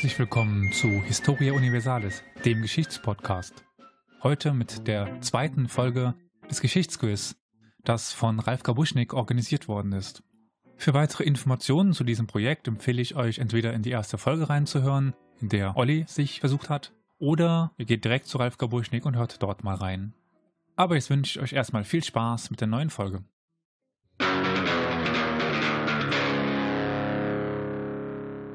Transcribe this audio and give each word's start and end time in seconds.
Herzlich 0.00 0.18
willkommen 0.18 0.72
zu 0.72 1.02
Historia 1.02 1.52
Universalis, 1.52 2.22
dem 2.46 2.62
Geschichtspodcast. 2.62 3.66
Heute 4.22 4.54
mit 4.54 4.86
der 4.88 5.20
zweiten 5.20 5.68
Folge 5.68 6.14
des 6.48 6.62
Geschichtsquiz, 6.62 7.36
das 7.84 8.14
von 8.14 8.40
Ralf 8.40 8.62
Gabuschnik 8.62 9.12
organisiert 9.12 9.68
worden 9.68 9.92
ist. 9.92 10.22
Für 10.78 10.94
weitere 10.94 11.24
Informationen 11.24 11.92
zu 11.92 12.02
diesem 12.02 12.26
Projekt 12.26 12.66
empfehle 12.66 13.02
ich 13.02 13.14
euch 13.14 13.40
entweder 13.40 13.74
in 13.74 13.82
die 13.82 13.90
erste 13.90 14.16
Folge 14.16 14.48
reinzuhören, 14.48 15.12
in 15.38 15.50
der 15.50 15.76
Olli 15.76 16.06
sich 16.08 16.40
versucht 16.40 16.70
hat, 16.70 16.94
oder 17.18 17.72
ihr 17.76 17.84
geht 17.84 18.02
direkt 18.02 18.26
zu 18.26 18.38
Ralf 18.38 18.56
Gabuschnik 18.56 19.04
und 19.04 19.16
hört 19.16 19.42
dort 19.42 19.64
mal 19.64 19.74
rein. 19.74 20.14
Aber 20.76 20.94
jetzt 20.94 21.10
wünsche 21.10 21.38
ich 21.38 21.44
euch 21.44 21.52
erstmal 21.52 21.84
viel 21.84 22.02
Spaß 22.02 22.50
mit 22.50 22.62
der 22.62 22.68
neuen 22.68 22.88
Folge. 22.88 23.22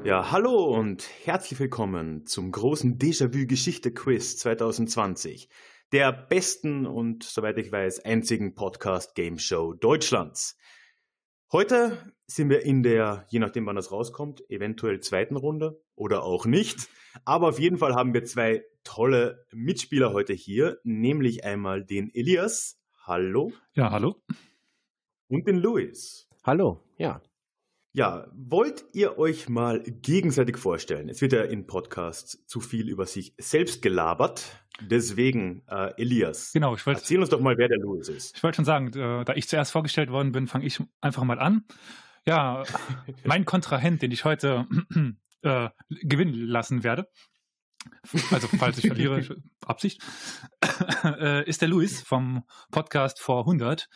Ja, 0.06 0.30
hallo 0.30 0.66
und 0.66 1.10
herzlich 1.24 1.58
willkommen 1.58 2.26
zum 2.26 2.52
großen 2.52 2.96
Déjà-vu-Geschichte-Quiz 2.96 4.36
2020, 4.36 5.48
der 5.90 6.12
besten 6.12 6.86
und, 6.86 7.24
soweit 7.24 7.58
ich 7.58 7.72
weiß, 7.72 8.04
einzigen 8.04 8.54
Podcast-Game-Show 8.54 9.72
Deutschlands. 9.72 10.56
Heute 11.50 12.14
sind 12.24 12.50
wir 12.50 12.62
in 12.62 12.84
der, 12.84 13.26
je 13.30 13.40
nachdem 13.40 13.66
wann 13.66 13.74
das 13.74 13.90
rauskommt, 13.90 14.48
eventuell 14.48 15.00
zweiten 15.00 15.34
Runde 15.34 15.82
oder 15.96 16.22
auch 16.22 16.46
nicht. 16.46 16.88
Aber 17.24 17.48
auf 17.48 17.58
jeden 17.58 17.78
Fall 17.78 17.96
haben 17.96 18.14
wir 18.14 18.22
zwei 18.22 18.62
tolle 18.84 19.44
Mitspieler 19.50 20.12
heute 20.12 20.34
hier, 20.34 20.78
nämlich 20.84 21.42
einmal 21.42 21.84
den 21.84 22.14
Elias. 22.14 22.80
Hallo. 23.02 23.52
Ja, 23.74 23.90
hallo. 23.90 24.22
Und 25.26 25.48
den 25.48 25.56
Luis. 25.56 26.28
Hallo, 26.44 26.84
ja. 26.96 27.20
Ja, 27.96 28.26
wollt 28.34 28.84
ihr 28.92 29.18
euch 29.18 29.48
mal 29.48 29.82
gegenseitig 29.82 30.58
vorstellen? 30.58 31.08
Es 31.08 31.22
wird 31.22 31.32
ja 31.32 31.44
in 31.44 31.66
Podcasts 31.66 32.44
zu 32.44 32.60
viel 32.60 32.90
über 32.90 33.06
sich 33.06 33.32
selbst 33.38 33.80
gelabert. 33.80 34.66
Deswegen, 34.82 35.62
äh, 35.66 35.94
Elias, 35.96 36.52
Genau, 36.52 36.74
ich 36.74 36.84
wollte 36.84 37.00
erzähl 37.00 37.20
uns 37.20 37.30
doch 37.30 37.40
mal, 37.40 37.56
wer 37.56 37.68
der 37.68 37.78
Louis 37.78 38.06
ist. 38.10 38.36
ich 38.36 38.42
wollte 38.42 38.56
schon 38.56 38.66
sagen, 38.66 38.88
äh, 38.88 39.24
da 39.24 39.32
ich 39.34 39.48
zuerst 39.48 39.72
vorgestellt 39.72 40.10
worden 40.10 40.32
bin, 40.32 40.46
fange 40.46 40.66
ich 40.66 40.78
einfach 41.00 41.24
mal 41.24 41.38
an. 41.38 41.64
Ja, 42.26 42.64
mein 43.24 43.46
Kontrahent, 43.46 44.02
den 44.02 44.12
ich 44.12 44.26
heute 44.26 44.66
äh, 45.40 45.70
gewinnen 45.88 46.34
lassen 46.34 46.84
werde, 46.84 47.08
also 48.30 48.46
falls 48.58 48.76
ich 48.76 48.88
verliere, 48.88 49.24
Absicht, 49.64 50.02
äh, 51.02 51.48
ist 51.48 51.62
der 51.62 51.68
Luis 51.68 52.02
vom 52.02 52.44
Podcast 52.70 53.22
vor 53.22 53.46
100. 53.46 53.88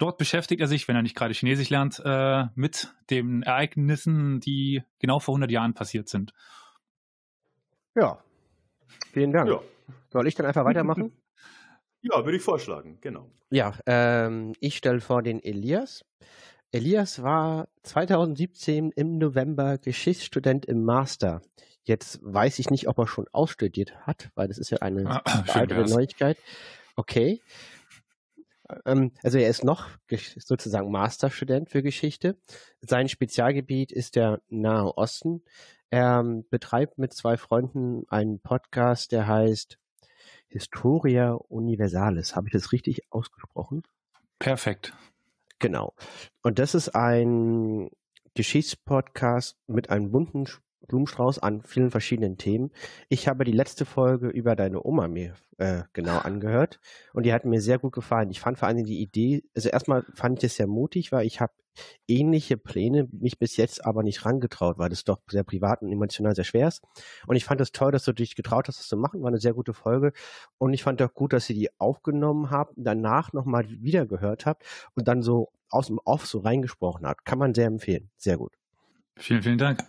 Dort 0.00 0.16
beschäftigt 0.16 0.62
er 0.62 0.66
sich, 0.66 0.88
wenn 0.88 0.96
er 0.96 1.02
nicht 1.02 1.14
gerade 1.14 1.34
Chinesisch 1.34 1.68
lernt, 1.68 2.00
äh, 2.02 2.44
mit 2.54 2.94
den 3.10 3.42
Ereignissen, 3.42 4.40
die 4.40 4.82
genau 4.98 5.18
vor 5.20 5.34
100 5.34 5.50
Jahren 5.50 5.74
passiert 5.74 6.08
sind. 6.08 6.32
Ja. 7.94 8.18
Vielen 9.12 9.30
Dank. 9.30 9.50
Ja. 9.50 9.60
Soll 10.10 10.26
ich 10.26 10.34
dann 10.34 10.46
einfach 10.46 10.64
weitermachen? 10.64 11.12
Ja, 12.02 12.24
würde 12.24 12.38
ich 12.38 12.42
vorschlagen, 12.42 12.96
genau. 13.02 13.30
ja, 13.50 13.74
ähm, 13.84 14.54
ich 14.58 14.78
stelle 14.78 15.02
vor 15.02 15.22
den 15.22 15.38
Elias. 15.44 16.02
Elias 16.72 17.22
war 17.22 17.68
2017 17.82 18.90
im 18.92 19.18
November 19.18 19.76
Geschichtsstudent 19.76 20.64
im 20.64 20.82
Master. 20.82 21.42
Jetzt 21.84 22.20
weiß 22.22 22.58
ich 22.58 22.70
nicht, 22.70 22.88
ob 22.88 22.96
er 22.96 23.06
schon 23.06 23.26
ausstudiert 23.32 23.94
hat, 24.06 24.30
weil 24.34 24.48
das 24.48 24.56
ist 24.56 24.70
ja 24.70 24.78
eine 24.78 25.10
Ah, 25.10 25.22
weitere. 25.54 25.84
Neuigkeit. 25.90 26.38
Okay. 26.96 27.42
Ähm, 28.84 29.12
also 29.22 29.38
er 29.38 29.48
ist 29.48 29.64
noch 29.64 29.88
sozusagen 30.36 30.90
Masterstudent 30.90 31.70
für 31.70 31.82
Geschichte. 31.82 32.36
Sein 32.80 33.08
Spezialgebiet 33.08 33.92
ist 33.92 34.16
der 34.16 34.40
Nahe 34.48 34.96
Osten. 34.96 35.42
Er 35.90 36.20
ähm, 36.20 36.44
betreibt 36.50 36.98
mit 36.98 37.12
zwei 37.12 37.36
Freunden 37.36 38.04
einen 38.08 38.40
Podcast, 38.40 39.12
der 39.12 39.26
heißt 39.26 39.78
Historia 40.48 41.32
Universalis. 41.32 42.36
Habe 42.36 42.48
ich 42.48 42.52
das 42.52 42.72
richtig 42.72 43.02
ausgesprochen? 43.10 43.82
Perfekt. 44.38 44.94
Genau. 45.58 45.94
Und 46.42 46.58
das 46.58 46.74
ist 46.74 46.90
ein 46.90 47.90
Geschichtspodcast 48.34 49.56
mit 49.66 49.90
einem 49.90 50.10
bunten 50.10 50.46
Blumenstrauß 50.90 51.38
an 51.38 51.62
vielen 51.62 51.90
verschiedenen 51.90 52.36
Themen. 52.36 52.72
Ich 53.08 53.28
habe 53.28 53.44
die 53.44 53.52
letzte 53.52 53.84
Folge 53.84 54.28
über 54.28 54.56
deine 54.56 54.84
Oma 54.84 55.06
mir 55.06 55.34
äh, 55.58 55.82
genau 55.92 56.18
angehört 56.18 56.80
und 57.12 57.24
die 57.24 57.32
hat 57.32 57.44
mir 57.44 57.60
sehr 57.60 57.78
gut 57.78 57.92
gefallen. 57.92 58.30
Ich 58.30 58.40
fand 58.40 58.58
vor 58.58 58.66
allem 58.66 58.84
die 58.84 59.00
Idee, 59.00 59.44
also 59.54 59.68
erstmal 59.68 60.04
fand 60.14 60.38
ich 60.38 60.44
es 60.44 60.56
sehr 60.56 60.66
mutig, 60.66 61.12
weil 61.12 61.26
ich 61.26 61.40
habe 61.40 61.52
ähnliche 62.08 62.56
Pläne, 62.56 63.08
mich 63.12 63.38
bis 63.38 63.56
jetzt 63.56 63.84
aber 63.84 64.02
nicht 64.02 64.24
rangetraut, 64.24 64.78
weil 64.78 64.90
das 64.90 65.04
doch 65.04 65.20
sehr 65.28 65.44
privat 65.44 65.82
und 65.82 65.92
emotional 65.92 66.34
sehr 66.34 66.44
schwer 66.44 66.66
ist. 66.66 66.82
Und 67.26 67.36
ich 67.36 67.44
fand 67.44 67.60
es 67.60 67.70
toll, 67.70 67.92
dass 67.92 68.04
du 68.04 68.12
dich 68.12 68.34
getraut 68.34 68.66
hast, 68.66 68.80
das 68.80 68.88
zu 68.88 68.96
machen. 68.96 69.22
War 69.22 69.28
eine 69.28 69.38
sehr 69.38 69.54
gute 69.54 69.72
Folge. 69.72 70.12
Und 70.58 70.74
ich 70.74 70.82
fand 70.82 71.00
auch 71.02 71.14
gut, 71.14 71.32
dass 71.32 71.48
ihr 71.48 71.54
die 71.54 71.70
aufgenommen 71.78 72.50
habt, 72.50 72.74
danach 72.76 73.32
nochmal 73.32 73.66
wieder 73.68 74.06
gehört 74.06 74.44
habt 74.44 74.64
und 74.94 75.06
dann 75.06 75.22
so 75.22 75.52
aus 75.70 75.86
dem 75.86 76.00
Off 76.04 76.26
so 76.26 76.40
reingesprochen 76.40 77.06
habt. 77.06 77.24
Kann 77.24 77.38
man 77.38 77.54
sehr 77.54 77.66
empfehlen. 77.66 78.10
Sehr 78.16 78.36
gut. 78.36 78.52
Vielen, 79.16 79.42
vielen 79.42 79.58
Dank. 79.58 79.84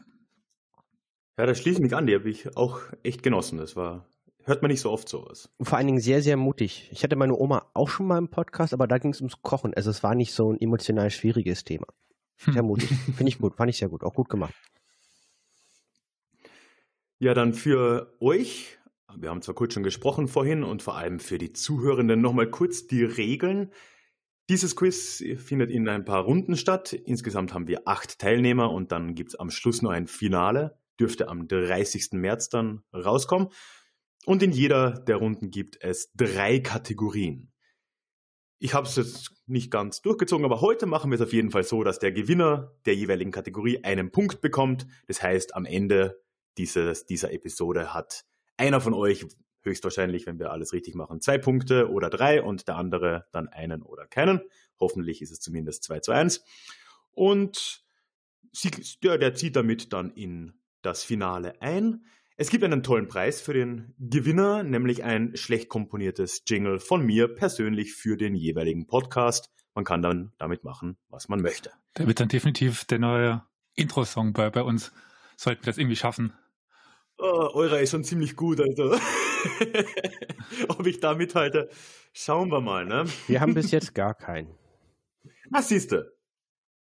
Ja, 1.41 1.47
da 1.47 1.55
schließe 1.55 1.77
ich 1.77 1.81
mich 1.81 1.95
an, 1.95 2.05
die 2.05 2.13
habe 2.13 2.29
ich 2.29 2.55
auch 2.55 2.81
echt 3.01 3.23
genossen. 3.23 3.57
Das 3.57 3.75
war, 3.75 4.05
hört 4.43 4.61
man 4.61 4.69
nicht 4.69 4.81
so 4.81 4.91
oft 4.91 5.09
sowas. 5.09 5.49
Und 5.57 5.65
vor 5.65 5.79
allen 5.79 5.87
Dingen 5.87 5.99
sehr, 5.99 6.21
sehr 6.21 6.37
mutig. 6.37 6.87
Ich 6.91 7.03
hatte 7.03 7.15
meine 7.15 7.35
Oma 7.35 7.65
auch 7.73 7.89
schon 7.89 8.05
mal 8.05 8.19
im 8.19 8.27
Podcast, 8.27 8.75
aber 8.75 8.85
da 8.85 8.99
ging 8.99 9.09
es 9.09 9.21
ums 9.21 9.41
Kochen. 9.41 9.73
Also 9.73 9.89
es 9.89 10.03
war 10.03 10.13
nicht 10.13 10.33
so 10.33 10.53
ein 10.53 10.61
emotional 10.61 11.09
schwieriges 11.09 11.63
Thema. 11.63 11.87
Sehr 12.37 12.61
mutig. 12.61 12.89
Finde 13.17 13.27
ich 13.27 13.39
gut. 13.39 13.55
Fand 13.55 13.71
ich 13.71 13.77
sehr 13.77 13.89
gut. 13.89 14.03
Auch 14.03 14.13
gut 14.13 14.29
gemacht. 14.29 14.53
Ja, 17.17 17.33
dann 17.33 17.55
für 17.55 18.15
euch, 18.19 18.77
wir 19.17 19.31
haben 19.31 19.41
zwar 19.41 19.55
kurz 19.55 19.73
schon 19.73 19.81
gesprochen 19.81 20.27
vorhin 20.27 20.63
und 20.63 20.83
vor 20.83 20.95
allem 20.95 21.19
für 21.19 21.39
die 21.39 21.53
Zuhörenden 21.53 22.21
nochmal 22.21 22.51
kurz 22.51 22.85
die 22.85 23.03
Regeln. 23.03 23.71
Dieses 24.47 24.75
Quiz 24.75 25.23
findet 25.37 25.71
in 25.71 25.89
ein 25.89 26.05
paar 26.05 26.21
Runden 26.21 26.55
statt. 26.55 26.93
Insgesamt 26.93 27.55
haben 27.55 27.67
wir 27.67 27.87
acht 27.87 28.19
Teilnehmer 28.19 28.69
und 28.69 28.91
dann 28.91 29.15
gibt's 29.15 29.33
am 29.33 29.49
Schluss 29.49 29.81
noch 29.81 29.89
ein 29.89 30.05
Finale. 30.05 30.77
Dürfte 31.01 31.27
am 31.27 31.47
30. 31.47 32.11
März 32.11 32.49
dann 32.49 32.83
rauskommen. 32.93 33.49
Und 34.25 34.43
in 34.43 34.51
jeder 34.51 34.91
der 34.91 35.15
Runden 35.15 35.49
gibt 35.49 35.81
es 35.81 36.11
drei 36.13 36.59
Kategorien. 36.59 37.51
Ich 38.59 38.75
habe 38.75 38.85
es 38.85 38.95
jetzt 38.95 39.31
nicht 39.47 39.71
ganz 39.71 40.03
durchgezogen, 40.03 40.45
aber 40.45 40.61
heute 40.61 40.85
machen 40.85 41.09
wir 41.09 41.15
es 41.15 41.21
auf 41.21 41.33
jeden 41.33 41.49
Fall 41.49 41.63
so, 41.63 41.83
dass 41.83 41.97
der 41.97 42.11
Gewinner 42.11 42.75
der 42.85 42.93
jeweiligen 42.93 43.31
Kategorie 43.31 43.83
einen 43.83 44.11
Punkt 44.11 44.39
bekommt. 44.41 44.85
Das 45.07 45.23
heißt, 45.23 45.55
am 45.55 45.65
Ende 45.65 46.21
dieses, 46.59 47.07
dieser 47.07 47.33
Episode 47.33 47.95
hat 47.95 48.25
einer 48.57 48.79
von 48.79 48.93
euch 48.93 49.25
höchstwahrscheinlich, 49.63 50.27
wenn 50.27 50.37
wir 50.37 50.51
alles 50.51 50.73
richtig 50.73 50.93
machen, 50.93 51.21
zwei 51.21 51.39
Punkte 51.39 51.89
oder 51.89 52.11
drei 52.11 52.43
und 52.43 52.67
der 52.67 52.75
andere 52.75 53.25
dann 53.31 53.47
einen 53.47 53.81
oder 53.81 54.05
keinen. 54.05 54.41
Hoffentlich 54.79 55.23
ist 55.23 55.31
es 55.31 55.39
zumindest 55.39 55.83
2 55.83 55.99
zu 56.01 56.11
1. 56.11 56.43
Und 57.11 57.83
sie, 58.51 58.71
der, 59.03 59.17
der 59.17 59.33
zieht 59.33 59.55
damit 59.55 59.93
dann 59.93 60.11
in 60.11 60.53
das 60.81 61.03
Finale 61.03 61.61
ein. 61.61 62.05
Es 62.37 62.49
gibt 62.49 62.63
einen 62.63 62.81
tollen 62.81 63.07
Preis 63.07 63.39
für 63.41 63.53
den 63.53 63.93
Gewinner, 63.99 64.63
nämlich 64.63 65.03
ein 65.03 65.35
schlecht 65.35 65.69
komponiertes 65.69 66.43
Jingle 66.47 66.79
von 66.79 67.05
mir 67.05 67.27
persönlich 67.27 67.93
für 67.93 68.17
den 68.17 68.35
jeweiligen 68.35 68.87
Podcast. 68.87 69.51
Man 69.75 69.85
kann 69.85 70.01
dann 70.01 70.33
damit 70.37 70.63
machen, 70.63 70.97
was 71.09 71.29
man 71.29 71.41
möchte. 71.41 71.71
Der 71.97 72.07
wird 72.07 72.19
dann 72.19 72.29
definitiv 72.29 72.85
der 72.85 72.99
neue 72.99 73.43
Intro-Song 73.75 74.33
bei, 74.33 74.49
bei 74.49 74.63
uns. 74.63 74.91
Sollten 75.37 75.63
wir 75.63 75.67
das 75.67 75.77
irgendwie 75.77 75.95
schaffen. 75.95 76.33
Oh, 77.17 77.49
eurer 77.53 77.79
ist 77.79 77.91
schon 77.91 78.03
ziemlich 78.03 78.35
gut, 78.35 78.59
also. 78.59 78.95
Ob 80.67 80.87
ich 80.87 80.99
da 80.99 81.13
mithalte, 81.13 81.69
schauen 82.13 82.51
wir 82.51 82.61
mal, 82.61 82.85
ne? 82.85 83.05
Wir 83.27 83.41
haben 83.41 83.53
bis 83.53 83.71
jetzt 83.71 83.93
gar 83.93 84.15
keinen. 84.15 84.49
Ah, 85.53 85.61
siehste. 85.61 86.17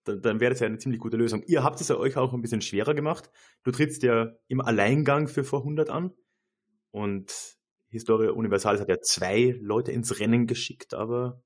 Dann, 0.05 0.21
dann 0.21 0.39
wäre 0.39 0.51
das 0.51 0.61
ja 0.61 0.67
eine 0.67 0.77
ziemlich 0.77 1.01
gute 1.01 1.17
Lösung. 1.17 1.43
Ihr 1.47 1.63
habt 1.63 1.81
es 1.81 1.89
ja 1.89 1.97
euch 1.97 2.17
auch 2.17 2.33
ein 2.33 2.41
bisschen 2.41 2.61
schwerer 2.61 2.93
gemacht. 2.93 3.29
Du 3.63 3.71
trittst 3.71 4.03
ja 4.03 4.31
im 4.47 4.61
Alleingang 4.61 5.27
für 5.27 5.43
vor 5.43 5.59
100 5.59 5.89
an. 5.89 6.13
Und 6.91 7.57
Historia 7.89 8.31
Universalis 8.31 8.81
hat 8.81 8.89
ja 8.89 8.99
zwei 9.01 9.55
Leute 9.59 9.91
ins 9.91 10.19
Rennen 10.19 10.47
geschickt, 10.47 10.93
aber 10.93 11.41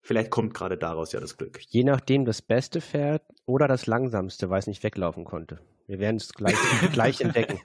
vielleicht 0.00 0.30
kommt 0.30 0.54
gerade 0.54 0.76
daraus 0.76 1.12
ja 1.12 1.20
das 1.20 1.36
Glück. 1.36 1.60
Je 1.68 1.84
nachdem 1.84 2.24
das 2.24 2.42
beste 2.42 2.80
Pferd 2.80 3.22
oder 3.46 3.68
das 3.68 3.86
langsamste, 3.86 4.50
weil 4.50 4.58
es 4.58 4.66
nicht 4.66 4.82
weglaufen 4.82 5.24
konnte. 5.24 5.60
Wir 5.86 5.98
werden 5.98 6.16
es 6.16 6.32
gleich, 6.32 6.56
gleich 6.92 7.20
entdecken. 7.20 7.60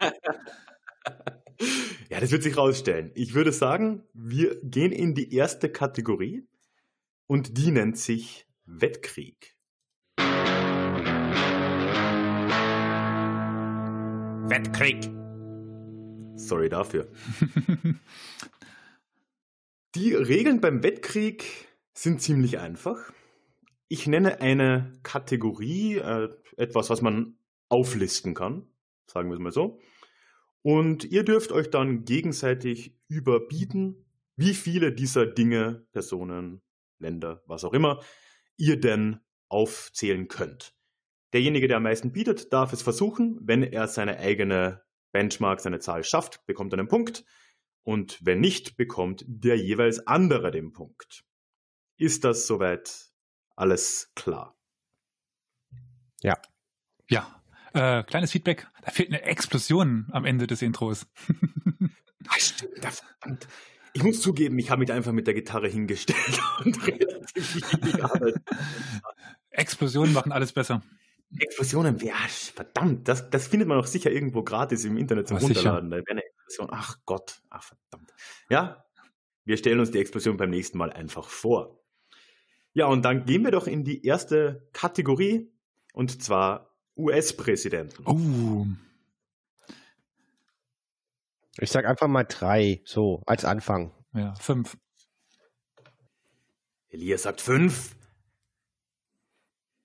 Ja, 2.09 2.19
das 2.19 2.31
wird 2.31 2.43
sich 2.43 2.57
rausstellen. 2.57 3.11
Ich 3.15 3.33
würde 3.33 3.51
sagen, 3.51 4.03
wir 4.13 4.59
gehen 4.61 4.91
in 4.91 5.15
die 5.15 5.33
erste 5.33 5.69
Kategorie 5.69 6.47
und 7.27 7.57
die 7.57 7.71
nennt 7.71 7.97
sich 7.97 8.45
Wettkrieg. 8.65 9.52
Wettkrieg. 14.53 15.09
Sorry 16.35 16.69
dafür. 16.69 17.07
Die 19.95 20.13
Regeln 20.13 20.61
beim 20.61 20.83
Wettkrieg 20.83 21.43
sind 21.95 22.21
ziemlich 22.21 22.59
einfach. 22.59 23.11
Ich 23.87 24.05
nenne 24.05 24.41
eine 24.41 24.93
Kategorie, 25.01 25.95
äh, 25.95 26.29
etwas, 26.55 26.91
was 26.91 27.01
man 27.01 27.35
auflisten 27.67 28.35
kann. 28.35 28.67
sagen 29.07 29.29
wir 29.29 29.37
es 29.37 29.39
mal 29.39 29.51
so. 29.51 29.79
Und 30.61 31.03
ihr 31.03 31.23
dürft 31.23 31.51
euch 31.51 31.71
dann 31.71 32.05
gegenseitig 32.05 32.95
überbieten, 33.07 34.05
wie 34.35 34.53
viele 34.53 34.93
dieser 34.93 35.25
Dinge, 35.25 35.87
Personen, 35.93 36.61
Länder, 36.99 37.41
was 37.47 37.63
auch 37.63 37.73
immer, 37.73 38.03
ihr 38.57 38.79
denn 38.79 39.19
aufzählen 39.49 40.27
könnt. 40.27 40.75
Derjenige, 41.33 41.67
der 41.67 41.77
am 41.77 41.83
meisten 41.83 42.11
bietet, 42.11 42.53
darf 42.53 42.73
es 42.73 42.83
versuchen. 42.83 43.39
Wenn 43.41 43.63
er 43.63 43.87
seine 43.87 44.19
eigene 44.19 44.83
Benchmark, 45.11 45.59
seine 45.59 45.79
Zahl 45.79 46.03
schafft, 46.03 46.45
bekommt 46.45 46.73
er 46.73 46.79
einen 46.79 46.87
Punkt. 46.87 47.25
Und 47.81 48.19
wenn 48.23 48.39
nicht, 48.39 48.77
bekommt 48.77 49.25
der 49.27 49.57
jeweils 49.57 50.05
andere 50.05 50.51
den 50.51 50.71
Punkt. 50.71 51.25
Ist 51.97 52.23
das 52.23 52.47
soweit 52.47 53.11
alles 53.55 54.11
klar? 54.15 54.55
Ja. 56.21 56.39
Ja. 57.09 57.41
Äh, 57.73 58.03
kleines 58.03 58.31
Feedback. 58.31 58.67
Da 58.83 58.91
fehlt 58.91 59.09
eine 59.09 59.23
Explosion 59.23 60.07
am 60.11 60.25
Ende 60.25 60.45
des 60.47 60.61
Intros. 60.61 61.07
Ach, 62.27 62.39
stimmt, 62.39 62.79
verdammt. 62.79 63.47
Ich 63.93 64.03
muss 64.03 64.21
zugeben, 64.21 64.57
ich 64.57 64.71
habe 64.71 64.79
mich 64.79 64.91
einfach 64.91 65.11
mit 65.11 65.27
der 65.27 65.33
Gitarre 65.33 65.67
hingestellt 65.67 66.41
und 66.65 66.87
relativ 66.87 67.47
viel 67.47 67.91
gearbeitet. 67.91 68.41
Explosionen 69.49 70.13
machen 70.13 70.31
alles 70.31 70.51
besser. 70.51 70.81
Explosionen, 71.39 71.97
ja, 71.99 72.15
verdammt, 72.53 73.07
das, 73.07 73.29
das 73.29 73.47
findet 73.47 73.67
man 73.67 73.79
auch 73.79 73.87
sicher 73.87 74.11
irgendwo 74.11 74.43
gratis 74.43 74.85
im 74.85 74.97
Internet 74.97 75.27
zum 75.27 75.39
sicher. 75.39 75.55
Runterladen. 75.55 75.89
Da 75.89 75.97
wäre 75.97 76.11
eine 76.11 76.23
Explosion. 76.23 76.69
Ach 76.71 76.97
Gott, 77.05 77.41
ach 77.49 77.63
verdammt. 77.63 78.13
Ja, 78.49 78.85
wir 79.45 79.57
stellen 79.57 79.79
uns 79.79 79.91
die 79.91 79.99
Explosion 79.99 80.37
beim 80.37 80.49
nächsten 80.49 80.77
Mal 80.77 80.91
einfach 80.91 81.27
vor. 81.27 81.79
Ja, 82.73 82.87
und 82.87 83.03
dann 83.03 83.25
gehen 83.25 83.43
wir 83.43 83.51
doch 83.51 83.67
in 83.67 83.83
die 83.83 84.05
erste 84.05 84.67
Kategorie, 84.73 85.51
und 85.93 86.21
zwar 86.21 86.75
US-Präsidenten. 86.95 88.03
Oh. 88.05 88.65
Ich 91.59 91.69
sag 91.69 91.85
einfach 91.85 92.07
mal 92.07 92.23
drei, 92.23 92.81
so, 92.85 93.21
als 93.25 93.45
Anfang. 93.45 93.93
Ja, 94.13 94.33
fünf. 94.35 94.77
Elias 96.89 97.23
sagt 97.23 97.41
fünf. 97.41 97.95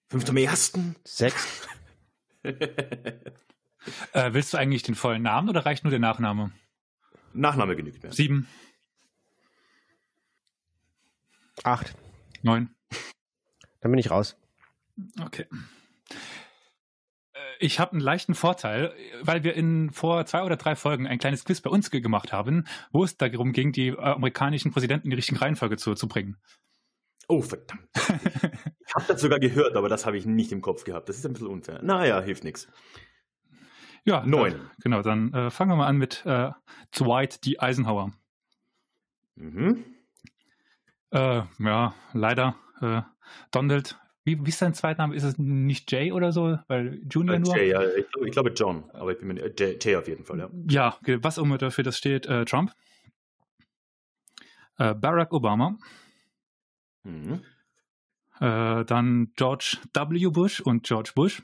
Fünf 0.09 0.25
zum 0.25 0.37
ersten. 0.37 0.97
Sechs. 1.05 1.67
Äh, 4.13 4.35
willst 4.35 4.53
du 4.53 4.59
eigentlich 4.59 4.83
den 4.83 4.95
vollen 4.97 5.23
Namen 5.23 5.49
oder 5.49 5.65
reicht 5.65 5.83
nur 5.85 5.91
der 5.91 6.01
Nachname? 6.01 6.51
Nachname 7.33 7.75
genügt 7.75 8.03
mir. 8.03 8.13
Sieben, 8.13 8.47
Acht. 11.65 11.95
neun. 12.43 12.75
Dann 13.81 13.91
bin 13.91 13.99
ich 13.99 14.11
raus. 14.11 14.37
Okay. 15.21 15.47
Äh, 17.33 17.39
Ich 17.61 17.81
habe 17.81 17.93
einen 17.93 18.01
leichten 18.01 18.35
Vorteil, 18.35 18.95
weil 19.23 19.43
wir 19.43 19.55
in 19.55 19.91
vor 19.91 20.27
zwei 20.27 20.43
oder 20.43 20.57
drei 20.57 20.77
Folgen 20.77 21.07
ein 21.07 21.19
kleines 21.19 21.45
Quiz 21.45 21.61
bei 21.63 21.71
uns 21.71 21.91
ge- 21.91 22.01
gemacht 22.01 22.33
haben, 22.33 22.67
wo 22.93 23.05
es 23.05 23.17
darum 23.17 23.53
ging, 23.53 23.73
die 23.73 23.89
äh, 23.89 23.97
amerikanischen 23.99 24.71
Präsidenten 24.73 25.07
in 25.07 25.11
die 25.11 25.17
richtige 25.17 25.41
Reihenfolge 25.41 25.77
zu, 25.79 25.95
zu 25.95 26.09
bringen. 26.09 26.37
Oh, 27.29 27.43
verdammt. 27.43 27.89
Ich 28.89 28.95
habe 28.95 29.05
das 29.07 29.21
sogar 29.21 29.39
gehört, 29.39 29.77
aber 29.77 29.91
das 29.91 30.07
habe 30.07 30.17
ich 30.17 30.25
nicht 30.25 30.51
im 30.51 30.63
Kopf 30.63 30.85
gehabt. 30.85 31.11
Das 31.11 31.19
ist 31.19 31.27
ein 31.27 31.35
bisschen 31.35 31.49
unfair. 31.49 31.83
Naja, 31.83 32.23
hilft 32.23 32.43
nichts. 32.43 32.69
Ja, 34.07 34.25
Neun. 34.25 34.55
Äh, 34.55 34.59
genau, 34.83 35.03
dann 35.03 35.35
äh, 35.35 35.51
fangen 35.51 35.73
wir 35.73 35.77
mal 35.77 35.87
an 35.89 35.99
mit 35.99 36.25
äh, 36.25 36.53
Dwight 36.99 37.45
D. 37.45 37.59
Eisenhower. 37.59 38.13
Mhm. 39.35 39.85
Äh, 41.11 41.43
ja, 41.59 41.95
leider 42.15 42.55
äh, 42.81 43.03
Donald. 43.51 43.99
Wie, 44.25 44.43
wie 44.43 44.49
ist 44.49 44.59
sein 44.59 44.73
Zweitname? 44.73 45.15
Ist 45.15 45.25
es 45.25 45.37
nicht 45.37 45.93
Jay 45.93 46.11
oder 46.13 46.33
so? 46.33 46.59
Weil 46.67 47.03
Junior 47.11 47.37
Äh, 47.37 47.41
nur? 47.41 47.55
Jay, 47.55 47.69
ja, 47.69 47.83
ich, 47.83 48.11
glaube, 48.11 48.27
ich 48.27 48.33
glaube 48.33 48.51
John, 48.57 48.91
aber 48.95 49.13
ich 49.13 49.19
bin 49.19 49.29
mir 49.29 49.43
äh, 49.43 49.53
Jay, 49.55 49.79
Jay 49.79 49.97
auf 49.97 50.09
jeden 50.09 50.25
Fall, 50.25 50.39
ja. 50.39 50.51
Ja, 50.71 50.99
was 51.23 51.39
auch 51.39 51.43
immer 51.43 51.59
dafür 51.59 51.85
das 51.85 51.99
steht. 51.99 52.25
Äh, 52.25 52.47
Trump. 52.47 52.73
Äh, 54.79 54.95
Barack 54.95 55.35
Obama. 55.35 55.77
Mhm. 57.09 57.43
Äh, 58.41 58.85
dann 58.85 59.33
George 59.35 59.79
W. 59.93 60.29
Bush 60.29 60.61
und 60.61 60.85
George 60.85 61.13
Bush. 61.15 61.43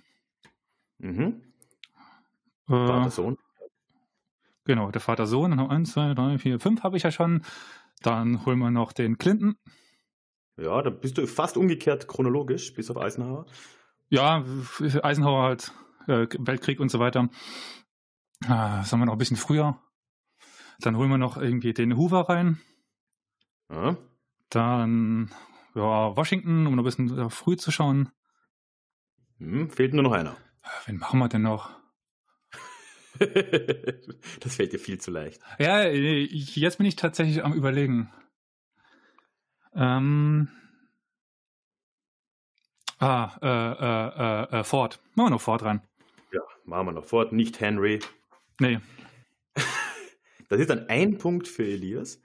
Mhm. 0.99 1.43
Äh, 2.69 2.87
Vater, 2.87 3.11
Sohn. 3.11 3.39
genau, 4.65 4.91
der 4.91 5.01
Vater 5.01 5.27
Sohn. 5.27 5.51
Dann 5.51 5.61
haben 5.61 5.69
wir 5.69 5.75
eins, 5.75 5.93
zwei, 5.93 6.15
drei, 6.15 6.39
vier, 6.39 6.61
fünf 6.61 6.83
habe 6.83 6.97
ich 6.97 7.03
ja 7.03 7.11
schon. 7.11 7.43
Dann 8.03 8.45
holen 8.45 8.59
wir 8.59 8.71
noch 8.71 8.93
den 8.93 9.19
Clinton. 9.19 9.57
Ja, 10.57 10.83
da 10.83 10.91
bist 10.91 11.19
du 11.19 11.27
fast 11.27 11.57
umgekehrt 11.57 12.07
chronologisch, 12.07 12.75
bis 12.75 12.91
auf 12.91 12.97
Eisenhower. 12.97 13.47
Ja, 14.09 14.45
Eisenhower 15.03 15.43
halt, 15.43 15.73
äh, 16.07 16.29
Weltkrieg 16.39 16.79
und 16.79 16.91
so 16.91 17.01
weiter. 17.01 17.29
Ah, 18.47 18.85
sagen 18.85 19.01
wir 19.01 19.07
noch 19.07 19.15
ein 19.15 19.19
bisschen 19.19 19.37
früher. 19.37 19.81
Dann 20.81 20.97
holen 20.97 21.11
wir 21.11 21.19
noch 21.19 21.37
irgendwie 21.37 21.73
den 21.73 21.97
Hoover 21.97 22.29
rein. 22.29 22.61
Ja. 23.71 23.97
Dann 24.51 25.31
ja, 25.75 26.17
Washington, 26.17 26.67
um 26.67 26.75
noch 26.75 26.83
ein 26.83 26.85
bisschen 26.85 27.19
äh, 27.19 27.31
früh 27.31 27.57
zu 27.57 27.71
schauen. 27.71 28.11
Hm, 29.39 29.71
fehlt 29.71 29.95
nur 29.95 30.05
noch 30.05 30.13
einer. 30.13 30.37
Wen 30.87 30.99
machen 30.99 31.19
wir 31.19 31.29
denn 31.29 31.43
noch? 31.43 31.71
das 34.41 34.57
fällt 34.57 34.73
dir 34.73 34.79
viel 34.79 35.01
zu 35.01 35.11
leicht. 35.11 35.41
Ja, 35.59 35.83
äh, 35.83 36.25
jetzt 36.25 36.79
bin 36.79 36.87
ich 36.87 36.97
tatsächlich 36.97 37.45
am 37.45 37.53
überlegen. 37.53 38.13
Ähm. 39.75 40.49
Ah, 42.99 43.37
äh, 43.43 43.49
äh, 43.49 44.57
äh, 44.59 44.61
äh, 44.61 44.65
Ford. 44.65 45.01
Machen 45.15 45.27
wir 45.27 45.31
noch 45.31 45.41
Ford 45.41 45.63
rein. 45.63 45.83
Ja, 46.33 46.41
machen 46.65 46.87
wir 46.87 46.93
noch 46.93 47.05
fort. 47.05 47.33
Nicht 47.33 47.61
Henry. 47.61 48.01
Nee. 48.61 48.81
Das 50.51 50.61
ist 50.61 50.69
dann 50.69 50.89
ein 50.91 51.17
Punkt 51.17 51.49
für 51.49 51.65
Elias. 51.65 52.21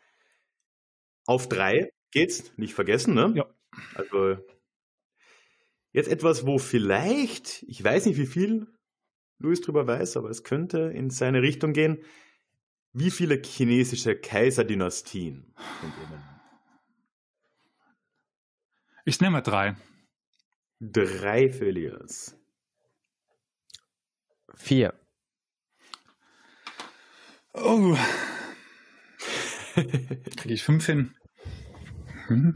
Auf 1.25 1.47
drei 1.47 1.89
geht's, 2.11 2.51
nicht 2.57 2.73
vergessen, 2.73 3.13
ne? 3.13 3.33
Ja. 3.35 3.45
Also 3.95 4.37
jetzt 5.91 6.09
etwas, 6.09 6.45
wo 6.45 6.57
vielleicht, 6.57 7.63
ich 7.63 7.83
weiß 7.83 8.05
nicht, 8.05 8.17
wie 8.17 8.25
viel 8.25 8.67
Louis 9.39 9.61
drüber 9.61 9.87
weiß, 9.87 10.17
aber 10.17 10.29
es 10.29 10.43
könnte 10.43 10.91
in 10.93 11.09
seine 11.09 11.41
Richtung 11.41 11.73
gehen. 11.73 12.03
Wie 12.91 13.11
viele 13.11 13.41
chinesische 13.41 14.15
Kaiserdynastien 14.15 15.53
ihr 15.83 16.07
denn? 16.07 16.23
Ich 19.05 19.21
nehme 19.21 19.33
mal 19.33 19.41
drei. 19.41 19.75
Drei 20.79 21.49
für 21.49 21.67
Elias. 21.67 22.35
Vier. 24.55 24.93
Oh. 27.53 27.97
Kriege 29.75 30.53
ich 30.53 30.63
fünf 30.63 30.85
hin? 30.85 31.15
Hm? 32.29 32.53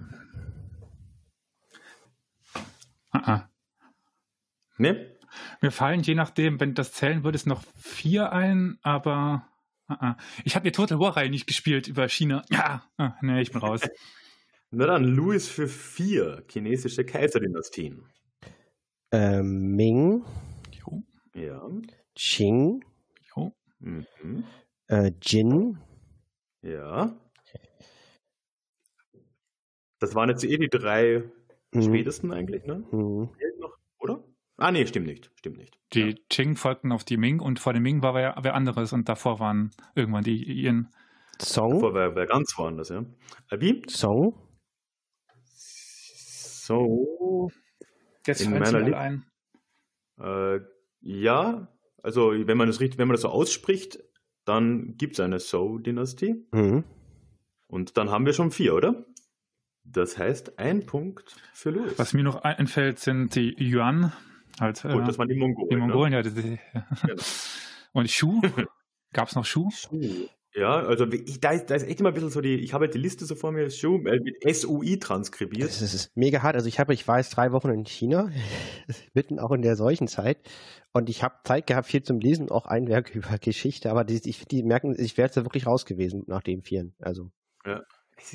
Ah, 3.12 3.22
ah. 3.26 3.50
ne? 4.78 5.18
Mir 5.62 5.72
fallen 5.72 6.02
je 6.04 6.14
nachdem, 6.14 6.60
wenn 6.60 6.76
das 6.76 6.92
zählen 6.94 7.24
würde, 7.24 7.36
es 7.36 7.46
noch 7.46 7.64
vier 7.76 8.32
ein, 8.32 8.78
aber 8.84 9.48
ah, 9.88 9.98
ah. 10.00 10.18
ich 10.46 10.56
habe 10.56 10.66
die 10.66 10.72
Total 10.72 11.00
War 11.00 11.18
Reihe 11.18 11.30
nicht 11.30 11.48
gespielt 11.48 11.88
über 11.88 12.08
China. 12.08 12.44
Ja, 12.52 12.84
ah, 12.98 13.16
nee, 13.22 13.42
ich 13.42 13.52
bin 13.52 13.62
raus. 13.62 13.82
Na 14.72 14.88
dann, 14.88 15.04
Louis 15.04 15.48
für 15.48 15.68
vier 15.68 16.44
chinesische 16.50 17.06
Kaiserdynastien. 17.06 18.04
Ähm, 19.12 19.76
Ming, 19.76 20.24
Jo, 20.72 21.04
Ja. 21.36 21.70
Qing, 22.16 22.84
jo. 23.36 23.56
Mhm. 23.80 24.44
äh, 24.88 25.12
Jin, 25.22 25.80
Ja. 26.62 27.16
Das 30.04 30.16
waren 30.16 30.28
jetzt 30.28 30.44
eh 30.44 30.58
die 30.58 30.68
drei 30.68 31.24
hm, 31.72 31.82
spätesten 31.82 32.34
eigentlich, 32.34 32.66
ne? 32.66 32.84
hm, 32.90 33.30
noch, 33.58 33.78
oder? 34.00 34.22
Ah, 34.58 34.70
nee, 34.70 34.86
stimmt 34.86 35.08
nicht. 35.08 35.32
Stimmt 35.36 35.56
nicht. 35.56 35.80
Die 35.94 36.16
Qing 36.30 36.58
folgten 36.58 36.92
auf 36.92 37.06
die 37.06 37.16
Ming 37.16 37.40
und 37.40 37.58
vor 37.58 37.72
den 37.72 37.84
Ming 37.84 38.02
war 38.02 38.14
wer, 38.14 38.36
wer 38.42 38.54
anderes 38.54 38.92
und 38.92 39.08
davor 39.08 39.40
waren 39.40 39.72
irgendwann 39.96 40.26
die 40.26 40.44
ihren. 40.44 40.94
Song, 41.42 41.80
Vor 41.80 41.94
war, 41.94 42.14
war 42.18 42.26
ganz 42.26 42.54
woanders, 42.58 42.90
ja. 42.90 43.06
Abi? 43.50 43.82
Song, 43.90 44.36
So. 45.46 47.50
Jetzt 48.28 48.44
fallen 48.44 48.54
sie 48.56 48.60
meiner 48.60 48.78
alle 48.78 48.86
Liste- 48.86 48.98
ein. 48.98 49.26
Äh, 50.20 50.60
ja, 51.00 51.74
also 52.02 52.32
wenn 52.34 52.58
man 52.58 52.68
das 52.68 52.82
richtig, 52.82 53.00
wenn 53.00 53.08
man 53.08 53.16
das 53.16 53.22
so 53.22 53.30
ausspricht, 53.30 54.04
dann 54.44 54.98
gibt 54.98 55.14
es 55.14 55.22
eine 55.22 55.40
So-Dynastie. 55.40 56.46
hm, 56.54 56.84
Und 57.68 57.96
dann 57.96 58.12
haben 58.12 58.26
wir 58.26 58.34
schon 58.34 58.52
vier, 58.52 58.76
oder? 58.76 59.06
Das 59.86 60.18
heißt, 60.18 60.60
ein 60.60 60.86
Punkt 60.86 61.36
für 61.54 61.72
Louis. 61.72 61.94
Was 61.98 62.14
mir 62.14 62.24
noch 62.24 62.44
einfällt, 62.44 63.00
sind 63.00 63.36
die 63.36 63.56
Yuan. 63.60 64.14
Halt, 64.60 64.82
Gut, 64.82 64.92
äh, 64.92 65.04
das 65.06 65.18
waren 65.18 65.28
die 65.28 65.36
Mongolen. 65.36 65.70
die 65.70 65.76
ne? 65.76 65.82
Mongolen, 65.82 66.14
ja. 66.14 66.22
Die, 66.22 66.32
die, 66.32 66.60
Genau. 67.02 67.24
Und 67.94 68.10
Shu. 68.10 68.42
Gab 69.14 69.28
es 69.28 69.36
noch 69.36 69.46
Shu? 69.46 69.70
Schuh. 69.72 70.28
Ja, 70.56 70.80
also 70.84 71.08
ich, 71.08 71.40
da, 71.40 71.52
ist, 71.52 71.68
da 71.68 71.76
ist 71.76 71.88
echt 71.88 72.00
immer 72.00 72.10
ein 72.10 72.14
bisschen 72.14 72.30
so 72.30 72.40
die, 72.40 72.56
ich 72.56 72.74
habe 72.74 72.86
halt 72.86 72.94
die 72.94 73.00
Liste 73.00 73.26
so 73.26 73.34
vor 73.34 73.52
mir, 73.52 73.70
schon 73.72 74.06
äh, 74.06 74.20
mit 74.20 74.56
SUI 74.56 75.00
transkribiert. 75.00 75.70
Das 75.70 75.82
ist 75.82 76.16
mega 76.16 76.44
hart. 76.44 76.56
Also 76.56 76.68
ich 76.68 76.80
habe, 76.80 76.94
ich 76.94 77.08
war 77.08 77.18
jetzt 77.18 77.32
drei 77.32 77.52
Wochen 77.52 77.70
in 77.70 77.86
China, 77.86 78.30
mitten 79.14 79.40
auch 79.40 79.52
in 79.52 79.64
der 79.64 79.76
solchen 79.76 80.08
Zeit. 80.08 80.38
Und 80.92 81.10
ich 81.10 81.24
habe 81.24 81.36
Zeit 81.44 81.66
gehabt, 81.66 81.88
viel 81.88 82.04
zum 82.04 82.20
Lesen, 82.20 82.52
auch 82.52 82.68
ein 82.68 82.88
Werk 82.88 83.16
über 83.16 83.40
Geschichte, 83.40 83.90
aber 83.90 84.04
die, 84.04 84.22
ich, 84.30 84.46
die 84.46 84.62
merken, 84.62 84.96
ich 84.98 85.18
wäre 85.18 85.28
jetzt 85.28 85.38
da 85.38 85.44
wirklich 85.44 85.66
raus 85.66 85.86
gewesen 85.86 86.24
nach 86.28 86.44
den 86.44 86.62
vieren. 86.62 86.94
Also 87.00 87.32
Ja. 87.66 87.82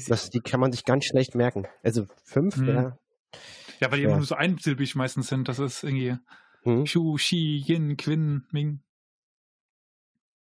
Das, 0.09 0.31
die 0.31 0.41
kann 0.41 0.61
man 0.61 0.73
sich 0.73 0.85
ganz 0.85 1.05
schlecht 1.05 1.35
merken. 1.35 1.67
Also 1.83 2.07
fünf 2.25 2.57
Hm. 2.57 2.67
wäre. 2.67 2.99
Ja, 3.81 3.91
weil 3.91 3.99
die 3.99 4.03
Ja. 4.05 4.09
immer 4.11 4.19
nur 4.19 4.27
so 4.27 4.35
einsilbig 4.35 4.95
meistens 4.97 5.29
sind. 5.29 5.49
Das 5.49 5.59
ist 5.59 5.83
irgendwie 5.85 6.17
Hm. 6.63 6.87
Shu, 6.87 7.17
Shi, 7.19 7.63
Yin, 7.67 7.97
Quin, 7.97 8.47
Ming. 8.51 8.81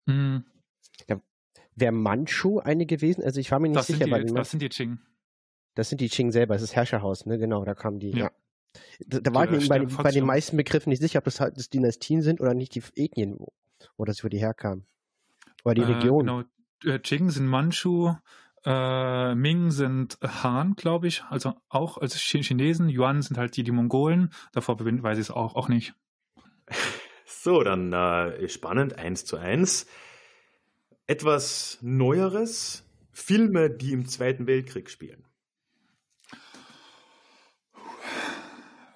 Hm, 0.07 0.45
Wäre 1.79 1.93
Manchu 1.93 2.59
eine 2.61 2.87
gewesen? 2.87 3.23
Also 3.23 3.39
ich 3.39 3.51
war 3.51 3.59
mir 3.59 3.69
nicht 3.69 3.77
das, 3.79 3.87
sind 3.89 3.97
sicher, 3.97 4.07
die, 4.07 4.11
weil 4.13 4.25
die- 4.25 4.33
das 4.33 4.51
sind 4.51 4.63
die 4.63 4.71
Qing. 4.71 4.99
das 5.75 5.91
sind 5.91 6.01
die 6.01 6.09
Qing 6.09 6.33
selber, 6.33 6.55
das 6.55 6.63
ist 6.63 6.71
das 6.71 6.77
Herrscherhaus, 6.77 7.27
ne? 7.27 7.37
Genau, 7.37 7.67
da 7.67 7.75
kamen 7.75 7.99
die. 7.99 8.13
Ja. 8.13 8.17
Ja. 8.17 8.31
Da, 9.07 9.21
da 9.21 9.35
war 9.35 9.45
ich 9.45 9.51
mir 9.51 9.69
bei, 9.69 9.79
den- 9.81 9.95
bei 9.95 10.11
den 10.11 10.25
meisten 10.25 10.57
Begriffen 10.57 10.89
nicht 10.89 11.03
sicher, 11.03 11.19
ob 11.19 11.25
das 11.27 11.39
halt 11.41 11.59
das 11.59 11.69
Dynastien 11.69 12.23
sind 12.23 12.41
oder 12.41 12.55
nicht 12.55 12.75
die 12.75 12.83
Ethnien, 12.95 13.35
wo, 13.39 13.53
wo 13.99 14.05
das 14.07 14.21
für 14.21 14.31
die 14.31 14.39
herkam. 14.39 14.87
Oder 15.65 15.75
die 15.75 15.83
Äh, 15.83 15.97
Region. 15.97 16.27
Genau. 16.27 16.95
Äh, 16.95 16.99
Qing 16.99 17.29
sind 17.29 17.47
Manchu, 17.47 18.15
äh, 18.67 19.35
Ming 19.35 19.71
sind 19.71 20.19
Han, 20.21 20.75
glaube 20.75 21.07
ich, 21.07 21.23
also 21.31 21.55
auch 21.69 21.97
als 21.99 22.17
Chi- 22.17 22.43
Chinesen. 22.43 22.89
Yuan 22.91 23.23
sind 23.23 23.39
halt 23.39 23.57
die, 23.57 23.63
die 23.63 23.71
Mongolen. 23.73 24.31
Davor 24.53 24.79
weiß 24.79 25.19
ich 25.19 25.23
es 25.27 25.31
auch, 25.31 25.55
auch 25.55 25.69
nicht. 25.69 25.95
So, 27.25 27.63
dann 27.63 27.93
äh, 27.93 28.49
spannend, 28.49 28.99
eins 28.99 29.25
zu 29.25 29.37
eins. 29.37 29.87
Etwas 31.07 31.79
Neueres, 31.81 32.85
Filme, 33.13 33.71
die 33.71 33.93
im 33.93 34.07
Zweiten 34.07 34.47
Weltkrieg 34.49 34.91
spielen. 34.91 35.25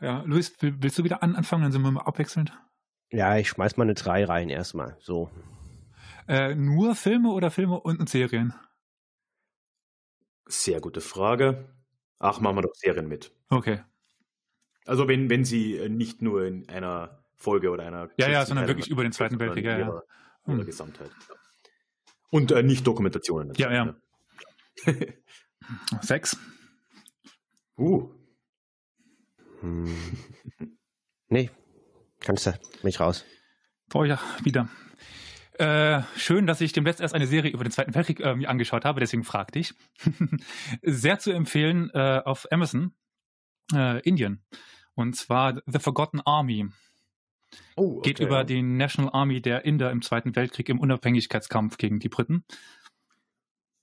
Ja, 0.01 0.23
Luis, 0.27 0.61
will- 0.61 0.77
willst 0.81 0.99
du 0.99 1.05
wieder 1.05 1.23
an, 1.23 1.37
anfangen? 1.37 1.63
Dann 1.63 1.73
sind 1.73 1.83
wir 1.83 1.91
mal 1.91 2.03
abwechselnd. 2.03 2.53
Ja, 3.11 3.37
ich 3.37 3.49
schmeiß 3.49 3.77
mal 3.77 3.85
eine 3.85 3.95
3 3.95 4.25
rein 4.25 4.49
erstmal. 4.49 4.97
So. 5.01 5.31
Äh, 6.29 6.55
nur 6.55 6.95
Filme 6.95 7.31
oder 7.31 7.51
Filme 7.51 7.79
und 7.81 8.09
Serien? 8.09 8.55
Sehr 10.51 10.81
gute 10.81 11.01
Frage. 11.01 11.73
Ach, 12.19 12.41
machen 12.41 12.57
wir 12.57 12.63
doch 12.63 12.75
Serien 12.75 13.09
mit. 13.09 13.33
Okay. 13.49 13.83
Also 14.85 15.09
wenn, 15.09 15.31
wenn 15.31 15.45
sie 15.45 15.77
äh, 15.77 15.89
nicht 15.89 16.23
nur 16.23 16.45
in 16.45 16.69
einer 16.69 17.25
Folge 17.37 17.71
oder 17.71 17.85
einer 17.85 18.11
Ja, 18.19 18.29
ja, 18.29 18.45
sondern 18.45 18.67
wirklich 18.67 18.89
über 18.91 19.03
den 19.03 19.13
Zweiten 19.13 19.39
Weltkrieg, 19.39 19.65
ja, 19.65 19.75
in 19.75 19.81
ja. 19.81 19.87
ihrer, 19.87 20.05
ihrer 20.47 20.59
Hm. 20.59 20.67
Gesamtheit. 20.67 21.11
Ja. 21.29 21.35
Und 22.31 22.53
äh, 22.53 22.63
nicht 22.63 22.87
Dokumentationen. 22.87 23.55
Ja, 23.57 23.73
ja. 23.73 23.95
natürlich, 24.85 25.15
Sechs. 26.01 26.37
Uh, 27.79 28.11
Hm. 29.61 29.95
nee, 31.29 31.51
kannst 32.21 32.47
du 32.47 32.53
mich 32.83 32.99
raus. 32.99 33.25
Oh 33.93 34.05
ja, 34.05 34.19
wieder. 34.43 34.69
Äh, 35.61 36.05
schön, 36.17 36.47
dass 36.47 36.63
ich 36.63 36.73
demnächst 36.73 37.03
erst 37.03 37.15
eine 37.15 37.27
Serie 37.27 37.51
über 37.51 37.65
den 37.65 37.71
Zweiten 37.71 37.95
Weltkrieg 37.95 38.21
äh, 38.21 38.47
angeschaut 38.47 38.87
habe, 38.87 38.99
deswegen 38.99 39.25
fragte 39.25 39.59
ich. 39.59 39.75
Sehr 40.83 41.19
zu 41.19 41.33
empfehlen 41.33 41.91
äh, 41.93 42.23
auf 42.25 42.47
Amazon, 42.51 42.95
äh, 43.75 44.01
Indien. 44.01 44.43
Und 44.95 45.17
zwar 45.17 45.61
The 45.67 45.79
Forgotten 45.79 46.23
Army. 46.25 46.71
oh, 47.77 48.01
Geht 48.01 48.21
okay, 48.21 48.25
über 48.25 48.39
ja. 48.39 48.45
die 48.45 48.63
National 48.63 49.13
Army 49.13 49.43
der 49.43 49.67
Inder 49.67 49.91
im 49.91 50.01
Zweiten 50.01 50.35
Weltkrieg 50.35 50.67
im 50.71 50.81
Unabhängigkeitskampf 50.81 51.77
gegen 51.77 51.99
die 51.99 52.09
Briten. 52.09 52.43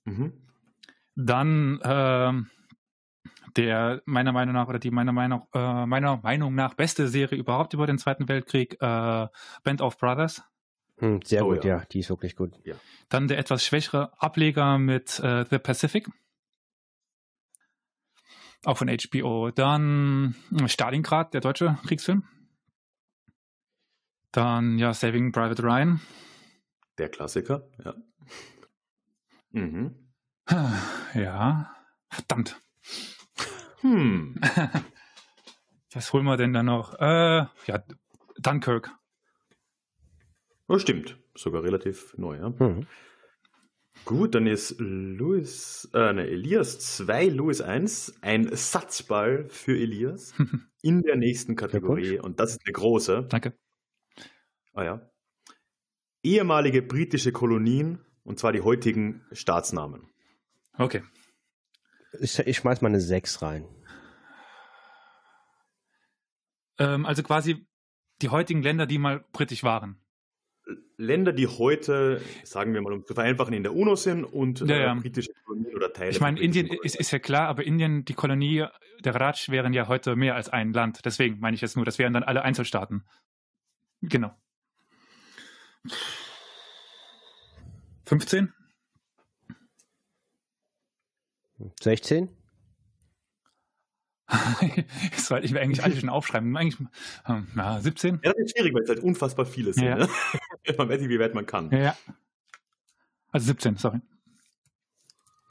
Mhm. 0.04 0.32
Dann 1.14 1.78
ähm, 1.84 2.50
der 3.56 4.02
meiner 4.04 4.32
Meinung 4.32 4.54
nach 4.54 4.66
oder 4.66 4.80
die 4.80 4.90
meiner 4.90 5.12
Meinung, 5.12 5.46
äh, 5.54 5.86
meiner 5.86 6.16
Meinung 6.16 6.56
nach 6.56 6.74
beste 6.74 7.06
Serie 7.06 7.38
überhaupt 7.38 7.72
über 7.72 7.86
den 7.86 7.98
Zweiten 7.98 8.28
Weltkrieg, 8.28 8.82
äh, 8.82 9.28
Band 9.62 9.80
of 9.80 9.96
Brothers. 9.96 10.42
Hm, 10.98 11.20
sehr 11.22 11.46
Oh, 11.46 11.50
gut, 11.54 11.64
ja. 11.64 11.78
ja. 11.78 11.84
die 11.86 12.00
ist 12.00 12.10
wirklich 12.10 12.36
gut. 12.36 12.52
Dann 13.08 13.28
der 13.28 13.38
etwas 13.38 13.64
schwächere 13.64 14.12
Ableger 14.20 14.78
mit 14.78 15.20
äh, 15.20 15.44
The 15.48 15.58
Pacific. 15.58 16.08
Auch 18.64 18.76
von 18.78 18.88
HBO. 18.88 19.50
Dann 19.50 20.34
äh, 20.52 20.68
Stalingrad, 20.68 21.32
der 21.34 21.40
deutsche 21.40 21.78
Kriegsfilm. 21.86 22.24
Dann 24.32 24.78
ja 24.78 24.92
Saving 24.92 25.32
Private 25.32 25.62
Ryan. 25.62 26.00
Der 26.98 27.08
Klassiker, 27.08 27.68
ja. 27.84 27.94
Mhm. 29.52 29.94
Ja, 31.14 31.74
verdammt. 32.10 32.60
Hm. 33.80 34.34
Was 35.92 36.12
holen 36.12 36.24
wir 36.24 36.36
denn 36.36 36.52
da 36.52 36.62
noch? 36.62 36.94
Äh, 37.00 37.46
ja, 37.66 37.82
Dunkirk. 38.38 38.90
Oh, 40.68 40.78
stimmt. 40.78 41.18
Sogar 41.34 41.62
relativ 41.62 42.16
neu, 42.18 42.36
ja. 42.36 42.52
Hm. 42.58 42.86
Gut, 44.04 44.34
dann 44.34 44.46
ist 44.46 44.76
Louis, 44.78 45.88
äh, 45.92 46.12
ne, 46.12 46.26
Elias 46.26 46.78
2, 46.96 47.28
Louis 47.28 47.60
1, 47.60 48.18
ein 48.22 48.54
Satzball 48.54 49.48
für 49.48 49.76
Elias 49.76 50.34
in 50.82 51.02
der 51.02 51.16
nächsten 51.16 51.56
Kategorie. 51.56 52.18
Und 52.18 52.38
das 52.38 52.52
ist 52.52 52.60
eine 52.64 52.72
große. 52.72 53.26
Danke. 53.28 53.58
Ah 54.72 54.84
ja. 54.84 55.10
Ehemalige 56.22 56.82
britische 56.82 57.32
Kolonien, 57.32 58.04
und 58.22 58.38
zwar 58.38 58.52
die 58.52 58.60
heutigen 58.60 59.24
Staatsnamen. 59.32 60.08
Okay. 60.76 61.02
Ich, 62.20 62.38
ich 62.38 62.56
schmeiß 62.56 62.80
mal 62.82 62.88
eine 62.88 63.00
6 63.00 63.42
rein. 63.42 63.66
Ähm, 66.78 67.06
also 67.06 67.22
quasi 67.22 67.66
die 68.22 68.28
heutigen 68.28 68.62
Länder, 68.62 68.86
die 68.86 68.98
mal 68.98 69.24
britisch 69.32 69.62
waren. 69.62 70.00
Länder, 70.98 71.32
die 71.32 71.46
heute, 71.46 72.20
sagen 72.42 72.74
wir 72.74 72.82
mal, 72.82 72.92
um 72.92 73.06
zu 73.06 73.14
vereinfachen, 73.14 73.54
in 73.54 73.62
der 73.62 73.74
UNO 73.74 73.94
sind 73.94 74.24
und 74.24 74.60
Ja, 74.60 74.76
ja. 74.76 74.92
Äh, 74.92 74.96
britische 74.96 75.32
Kolonien 75.44 75.76
oder 75.76 75.92
Teile. 75.92 76.10
Ich 76.10 76.20
meine, 76.20 76.40
Indien 76.40 76.66
ist, 76.82 76.96
ist 76.96 77.12
ja 77.12 77.20
klar, 77.20 77.46
aber 77.48 77.64
Indien, 77.64 78.04
die 78.04 78.14
Kolonie 78.14 78.66
der 79.04 79.14
Raj 79.14 79.48
wären 79.48 79.72
ja 79.72 79.86
heute 79.86 80.16
mehr 80.16 80.34
als 80.34 80.48
ein 80.48 80.72
Land. 80.72 81.04
Deswegen 81.04 81.38
meine 81.38 81.54
ich 81.54 81.60
jetzt 81.60 81.76
nur, 81.76 81.84
das 81.84 81.98
wären 82.00 82.14
dann 82.14 82.24
alle 82.24 82.42
Einzelstaaten. 82.42 83.04
Genau. 84.02 84.34
15? 88.06 88.52
16? 91.80 92.28
das 94.28 95.26
sollte 95.26 95.46
ich 95.46 95.52
mir 95.52 95.60
eigentlich 95.60 95.84
alle 95.84 95.96
schon 95.96 96.08
aufschreiben. 96.08 96.56
Eigentlich, 96.56 96.78
hm, 97.24 97.46
na, 97.54 97.80
17? 97.80 98.20
Ja, 98.22 98.32
das 98.32 98.46
ist 98.46 98.50
schwierig, 98.56 98.74
weil 98.74 98.82
es 98.82 98.88
halt 98.88 99.00
unfassbar 99.00 99.46
viele 99.46 99.72
sind. 99.72 99.84
Ja. 99.84 99.96
Ne? 99.96 100.08
man 100.78 100.88
weiß 100.88 101.00
nicht, 101.00 101.10
wie 101.10 101.18
weit 101.18 101.34
man 101.34 101.46
kann. 101.46 101.70
Ja. 101.70 101.96
Also 103.30 103.46
17, 103.46 103.76
sorry. 103.76 104.00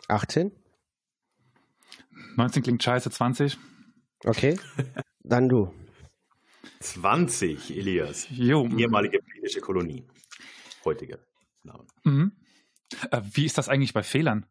18? 0.08 0.52
19 2.36 2.64
klingt 2.64 2.84
scheiße, 2.84 3.10
20. 3.10 3.58
Okay. 4.26 4.60
Dann 5.24 5.50
du. 5.50 5.74
20, 6.80 7.76
Elias. 7.76 8.28
Jo. 8.30 8.68
Ehemalige 8.68 9.20
britische 9.20 9.62
Kolonie. 9.62 10.06
Heutige 10.86 11.20
Namen. 11.64 11.88
Mhm. 12.04 12.32
Äh, 13.12 13.22
wie 13.34 13.46
ist 13.46 13.58
das 13.58 13.70
eigentlich 13.70 13.94
bei 13.94 14.04
Fehlern? 14.04 14.46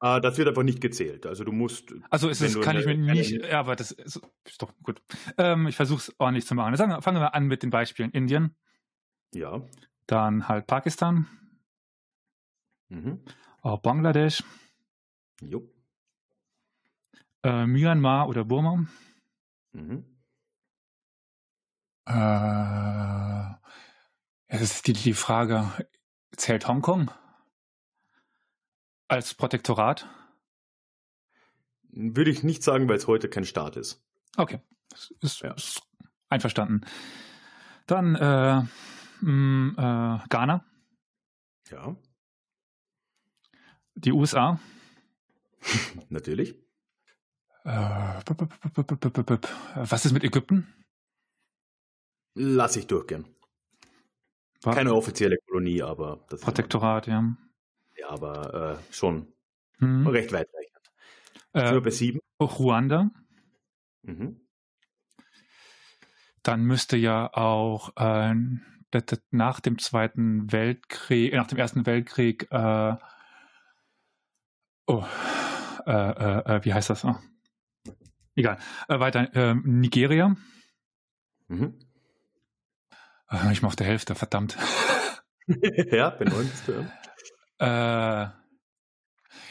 Äh, 0.00 0.20
das 0.20 0.38
wird 0.38 0.48
einfach 0.48 0.62
nicht 0.62 0.80
gezählt. 0.80 1.26
Also 1.26 1.44
du 1.44 1.52
musst. 1.52 1.92
Also 2.08 2.28
ist 2.28 2.40
es, 2.40 2.54
du 2.54 2.60
kann 2.60 2.78
ich 2.78 2.86
mir 2.86 2.96
nicht, 2.96 3.32
ja, 3.32 3.60
aber 3.60 3.76
das 3.76 3.90
ist, 3.90 4.20
ist 4.44 4.62
doch 4.62 4.72
gut. 4.82 5.02
Ähm, 5.36 5.66
ich 5.66 5.76
versuche 5.76 5.98
es 5.98 6.14
ordentlich 6.18 6.46
zu 6.46 6.54
machen. 6.54 6.74
Sagen, 6.76 7.02
fangen 7.02 7.20
wir 7.20 7.34
an 7.34 7.46
mit 7.46 7.62
den 7.62 7.70
Beispielen. 7.70 8.10
Indien, 8.10 8.56
Ja. 9.34 9.62
dann 10.06 10.48
halt 10.48 10.66
Pakistan, 10.66 11.26
Mhm. 12.88 13.24
äh, 13.62 13.76
Bangladesch, 13.76 14.42
Jo. 15.40 15.62
äh, 17.44 17.66
Myanmar 17.66 18.28
oder 18.28 18.44
Burma. 18.44 18.86
Mhm. 19.72 20.04
Äh, 22.06 23.54
das 24.48 24.60
ist 24.62 24.86
die, 24.88 24.92
die 24.94 25.14
Frage, 25.14 25.70
zählt 26.36 26.66
Hongkong 26.66 27.10
als 29.06 29.34
Protektorat? 29.34 30.06
Würde 31.92 32.30
ich 32.30 32.42
nicht 32.42 32.62
sagen, 32.62 32.88
weil 32.88 32.96
es 32.96 33.06
heute 33.06 33.28
kein 33.28 33.44
Staat 33.44 33.76
ist. 33.76 34.04
Okay, 34.36 34.60
ist, 35.20 35.40
Ja. 35.40 35.52
ist 35.54 35.82
einverstanden. 36.28 36.80
Dann 37.86 38.14
äh, 38.14 38.62
mh, 39.22 40.22
äh, 40.24 40.28
Ghana, 40.28 40.64
Ja, 41.70 41.96
die 43.94 44.12
USA. 44.12 44.58
natürlich. 46.08 46.56
Äh, 47.64 48.22
bup, 48.24 48.48
bup, 48.74 49.26
bup. 49.26 49.48
Was 49.74 50.04
ist 50.04 50.12
mit 50.12 50.24
Ägypten? 50.24 50.72
Lass 52.34 52.76
ich 52.76 52.86
durchgehen. 52.86 53.26
War 54.62 54.74
Keine 54.74 54.94
offizielle 54.94 55.38
Kolonie, 55.46 55.82
aber 55.82 56.24
das 56.28 56.40
Protektorat, 56.40 57.06
ja. 57.06 57.36
Ja, 57.96 58.10
aber 58.10 58.78
äh, 58.78 58.92
schon 58.94 59.32
mhm. 59.78 60.06
recht 60.06 60.32
weitreichend. 60.32 60.90
Äh, 61.52 61.80
bei 61.80 61.90
sieben. 61.90 62.20
Ruanda. 62.40 63.10
Mhm. 64.02 64.40
Dann 66.42 66.64
müsste 66.64 66.96
ja 66.96 67.32
auch 67.34 67.92
äh, 67.96 68.34
nach 69.30 69.60
dem 69.60 69.78
Zweiten 69.78 70.52
Weltkrieg, 70.52 71.32
nach 71.34 71.46
dem 71.46 71.58
Ersten 71.58 71.86
Weltkrieg, 71.86 72.48
äh, 72.50 72.94
oh, 74.86 75.04
äh, 75.86 75.90
äh, 75.90 76.56
äh 76.56 76.64
wie 76.64 76.74
heißt 76.74 76.90
das? 76.90 77.04
Oh. 77.04 77.16
Egal. 78.34 78.58
weiter, 79.00 79.28
ähm, 79.34 79.62
Nigeria. 79.64 80.34
Mhm. 81.48 81.78
Ich 83.52 83.62
mache 83.62 83.76
der 83.76 83.86
Hälfte, 83.86 84.14
verdammt. 84.14 84.56
ja, 85.46 86.10
du. 86.66 86.72
Äh, 87.58 88.28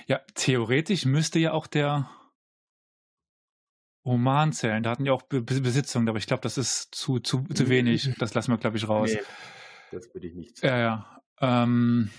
ja, 0.08 0.20
theoretisch 0.34 1.06
müsste 1.06 1.40
ja 1.40 1.52
auch 1.54 1.68
der 1.68 2.10
Oman 4.10 4.54
zählen. 4.54 4.82
Da 4.82 4.90
hatten 4.90 5.06
ja 5.06 5.14
auch 5.14 5.22
Be 5.22 5.42
Besitzungen, 5.42 6.10
aber 6.10 6.18
ich 6.18 6.26
glaube, 6.26 6.42
das 6.42 6.58
ist 6.58 6.96
zu, 6.96 7.20
zu, 7.20 7.44
zu 7.54 7.70
wenig. 7.70 8.16
Das 8.18 8.34
lassen 8.34 8.52
wir, 8.52 8.58
glaube 8.58 8.78
ich, 8.78 8.90
raus. 8.90 9.12
Nee, 9.14 9.22
das 9.92 10.14
würde 10.14 10.28
ich 10.28 10.34
nicht. 10.34 10.64
Ja, 10.64 10.78
ja. 10.78 11.22
Ähm, 11.40 12.10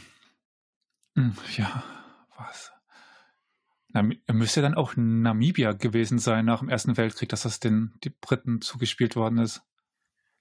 hm, 1.17 1.37
ja, 1.57 1.83
was? 2.39 2.73
Nam 3.89 4.15
müsste 4.31 4.63
dann 4.63 4.75
auch 4.75 4.95
Namibia 4.97 5.73
gewesen 5.73 6.21
sein 6.21 6.45
nach 6.45 6.61
dem 6.61 6.69
Ersten 6.69 6.97
Weltkrieg, 6.97 7.29
dass 7.29 7.43
das 7.43 7.59
den 7.59 7.93
die 8.05 8.11
Briten 8.11 8.61
zugespielt 8.61 9.17
worden 9.17 9.39
ist. 9.39 9.63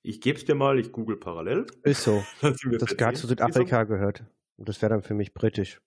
Ich 0.04 0.22
gebe 0.22 0.38
es 0.38 0.46
dir 0.46 0.56
mal, 0.56 0.80
ich 0.80 0.92
google 0.92 1.18
parallel. 1.18 1.66
Ist 1.82 2.04
so. 2.04 2.24
das 2.42 2.96
gehört 2.96 3.18
zu 3.18 3.28
Südafrika 3.28 3.86
gehört. 3.86 4.24
Und 4.56 4.70
das 4.70 4.82
wäre 4.82 4.92
dann 4.92 5.02
für 5.02 5.16
mich 5.16 5.34
britisch. 5.34 5.82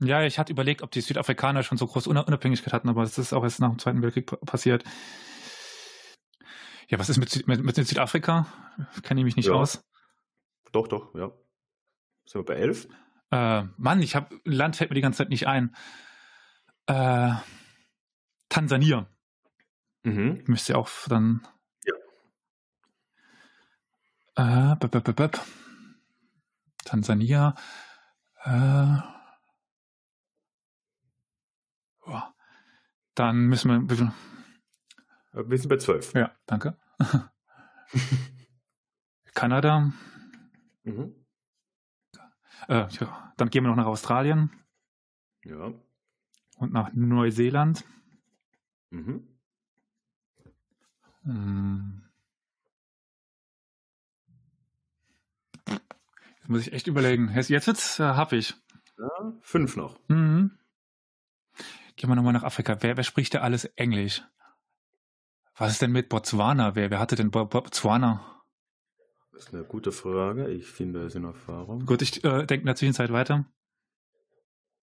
Ja, 0.00 0.22
ich 0.22 0.38
hatte 0.38 0.52
überlegt, 0.52 0.82
ob 0.82 0.92
die 0.92 1.00
Südafrikaner 1.00 1.62
schon 1.62 1.76
so 1.76 1.86
große 1.86 2.08
Unabhängigkeit 2.08 2.72
hatten, 2.72 2.88
aber 2.88 3.02
das 3.02 3.18
ist 3.18 3.32
auch 3.32 3.42
erst 3.42 3.60
nach 3.60 3.68
dem 3.68 3.78
Zweiten 3.78 4.00
Weltkrieg 4.00 4.26
passiert. 4.46 4.84
Ja, 6.88 6.98
was 6.98 7.08
ist 7.08 7.18
mit, 7.18 7.46
mit, 7.46 7.62
mit 7.62 7.74
Südafrika? 7.74 8.46
Kenne 9.02 9.20
ich 9.20 9.24
mich 9.24 9.36
nicht 9.36 9.48
ja. 9.48 9.54
aus. 9.54 9.84
Doch, 10.72 10.86
doch, 10.86 11.14
ja. 11.14 11.32
Sind 12.24 12.40
wir 12.40 12.44
bei 12.44 12.54
elf? 12.54 12.86
Äh, 13.30 13.64
Mann, 13.76 14.00
ich 14.00 14.14
habe 14.14 14.40
Land 14.44 14.76
fällt 14.76 14.90
mir 14.90 14.94
die 14.94 15.02
ganze 15.02 15.18
Zeit 15.18 15.30
nicht 15.30 15.48
ein. 15.48 15.74
Äh, 16.86 17.32
Tansania. 18.48 19.06
Mhm. 20.04 20.44
Müsste 20.46 20.78
auch 20.78 20.88
dann. 21.08 21.46
Ja. 21.84 21.94
Äh, 24.72 24.76
b 24.76 24.86
-b 24.86 25.00
-b 25.00 25.40
Tansania. 26.84 27.54
Äh, 28.44 29.17
Dann 33.18 33.48
müssen 33.48 33.68
wir. 33.68 33.80
Bitte. 33.80 34.12
Wir 35.32 35.58
sind 35.58 35.68
bei 35.68 35.76
zwölf. 35.78 36.14
Ja, 36.14 36.36
danke. 36.46 36.78
Kanada. 39.34 39.92
Mhm. 40.84 41.16
Äh, 42.68 42.86
ja, 42.88 43.32
dann 43.36 43.50
gehen 43.50 43.64
wir 43.64 43.70
noch 43.70 43.76
nach 43.76 43.86
Australien. 43.86 44.52
Ja. 45.42 45.72
Und 46.58 46.72
nach 46.72 46.92
Neuseeland. 46.92 47.84
Mhm. 48.90 49.26
Hm. 51.24 52.02
Jetzt 55.66 56.48
muss 56.48 56.60
ich 56.60 56.72
echt 56.72 56.86
überlegen. 56.86 57.32
Jetzt 57.34 57.66
wird's, 57.66 57.98
äh, 57.98 58.04
hab 58.04 58.32
ich. 58.32 58.54
Ja, 58.96 59.32
fünf 59.40 59.76
noch. 59.76 59.98
Mhm. 60.08 60.57
Gehen 61.98 62.08
wir 62.08 62.14
nochmal 62.14 62.32
nach 62.32 62.44
Afrika. 62.44 62.76
Wer, 62.78 62.96
wer 62.96 63.02
spricht 63.02 63.34
da 63.34 63.40
alles 63.40 63.64
Englisch? 63.64 64.22
Was 65.56 65.72
ist 65.72 65.82
denn 65.82 65.90
mit 65.90 66.08
Botswana? 66.08 66.76
Wer, 66.76 66.92
wer 66.92 67.00
hatte 67.00 67.16
denn 67.16 67.32
Botswana? 67.32 68.44
Das 69.32 69.46
ist 69.46 69.54
eine 69.54 69.64
gute 69.64 69.90
Frage. 69.90 70.48
Ich 70.48 70.68
finde 70.68 71.06
es 71.06 71.16
in 71.16 71.24
Erfahrung. 71.24 71.86
Gut, 71.86 72.00
ich 72.02 72.22
äh, 72.22 72.46
denke 72.46 72.60
in 72.60 72.66
der 72.66 72.76
Zwischenzeit 72.76 73.12
weiter. 73.12 73.46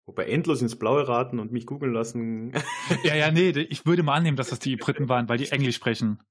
Wobei 0.06 0.26
endlos 0.26 0.62
ins 0.62 0.78
Blaue 0.78 1.08
raten 1.08 1.40
und 1.40 1.50
mich 1.50 1.66
googeln 1.66 1.92
lassen. 1.92 2.52
ja, 3.02 3.16
ja, 3.16 3.32
nee, 3.32 3.50
ich 3.50 3.84
würde 3.84 4.04
mal 4.04 4.14
annehmen, 4.14 4.36
dass 4.36 4.50
das 4.50 4.60
die 4.60 4.76
Briten 4.76 5.08
waren, 5.08 5.28
weil 5.28 5.38
die 5.38 5.48
Englisch 5.50 5.74
sprechen. 5.74 6.22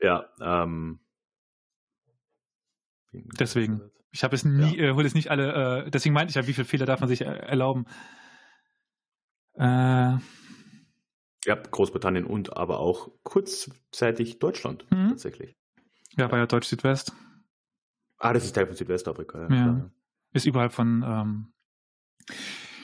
Ja, 0.00 0.30
ähm. 0.40 1.00
Deswegen. 3.12 3.82
Ich 4.10 4.24
habe 4.24 4.34
es 4.34 4.46
nie, 4.46 4.78
ja. 4.78 4.84
äh, 4.84 4.92
hole 4.94 5.06
es 5.06 5.14
nicht 5.14 5.30
alle, 5.30 5.84
äh, 5.84 5.90
deswegen 5.90 6.14
meinte 6.14 6.30
ich 6.30 6.36
ja, 6.36 6.46
wie 6.46 6.54
viele 6.54 6.64
Fehler 6.64 6.86
darf 6.86 7.00
man 7.00 7.10
sich 7.10 7.20
äh, 7.20 7.26
erlauben. 7.26 7.84
Äh, 9.58 10.18
ja, 11.44 11.54
Großbritannien 11.70 12.24
und 12.24 12.56
aber 12.56 12.80
auch 12.80 13.10
kurzzeitig 13.22 14.38
Deutschland 14.38 14.86
mhm. 14.90 15.10
tatsächlich. 15.10 15.56
Ja, 16.16 16.30
war 16.30 16.38
ja 16.38 16.46
Deutsch 16.46 16.68
Südwest. 16.68 17.12
Ah, 18.18 18.32
das 18.32 18.44
ist 18.44 18.52
Teil 18.52 18.66
von 18.66 18.76
Südwestafrika. 18.76 19.48
Ja, 19.48 19.54
ja. 19.54 19.90
Ist 20.32 20.46
überhalb 20.46 20.72
von 20.72 21.04
ähm, 21.06 21.52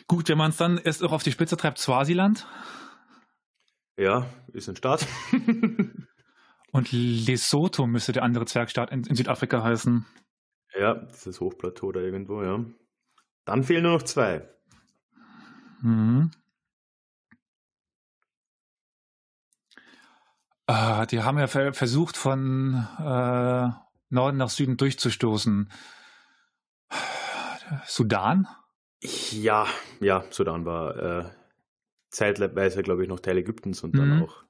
Gut, 0.07 0.29
wenn 0.29 0.39
man 0.39 0.51
es 0.51 0.57
dann 0.57 0.79
erst 0.79 1.03
auch 1.03 1.13
auf 1.13 1.23
die 1.23 1.33
Spitze 1.33 1.57
treibt, 1.57 1.79
Swasiland. 1.79 2.47
Ja, 3.97 4.27
ist 4.53 4.69
ein 4.69 4.77
Staat. 4.77 5.07
Und 6.73 6.93
Lesotho 6.93 7.87
müsste 7.87 8.13
der 8.13 8.25
andere 8.25 8.45
Zwergstaat 8.47 8.91
in, 8.91 9.05
in, 9.05 9.15
Südafrika 9.15 9.63
heißen. 9.63 10.05
Ja, 10.79 10.95
dieses 10.95 11.41
Hochplateau 11.41 11.93
da 11.93 12.01
irgendwo, 12.01 12.43
ja. 12.43 12.65
Dann 13.45 13.63
fehlen 13.63 13.85
nur 13.85 13.93
noch 13.93 14.03
zwei. 14.03 14.49
Mhm. 15.81 16.33
Äh, 20.67 21.07
die 21.07 21.23
haben 21.23 21.39
ja 21.39 21.47
versucht, 21.47 22.17
von 22.17 22.87
äh, 22.99 23.69
Norden 24.11 24.37
nach 24.37 24.51
Süden 24.51 24.77
durchzustoßen. 24.77 25.71
Sudan? 27.87 28.47
Ja, 29.33 29.67
ja, 30.01 30.25
Sudan 30.31 30.65
war 30.65 30.97
äh, 30.97 31.31
zeitweise, 32.11 32.83
glaube 32.83 33.03
ich, 33.03 33.09
noch 33.09 33.21
Teil 33.21 33.39
Ägyptens 33.39 33.83
und 33.83 33.97
dann 33.97 34.17
mhm. 34.17 34.23
auch. 34.25 34.45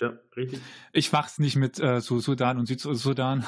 Ja, 0.00 0.18
richtig. 0.36 0.60
Ich 0.92 1.12
mach's 1.12 1.38
nicht 1.38 1.56
mit 1.56 1.78
äh, 1.78 2.00
so 2.00 2.18
Sudan 2.18 2.58
und 2.58 2.66
Südsudan. 2.66 3.44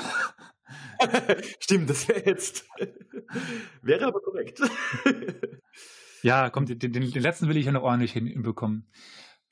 Stimmt, 1.61 1.89
das 1.89 2.09
wäre 2.09 2.27
jetzt. 2.27 2.67
wäre 3.83 4.07
aber 4.07 4.21
korrekt. 4.21 4.61
ja, 6.23 6.51
komm, 6.51 6.67
den, 6.67 6.79
den, 6.79 6.93
den, 6.93 7.23
letzten 7.23 7.49
will 7.49 7.57
ich 7.57 7.67
ja 7.67 7.73
noch 7.73 7.83
ordentlich 7.83 8.13
hinbekommen. 8.13 8.91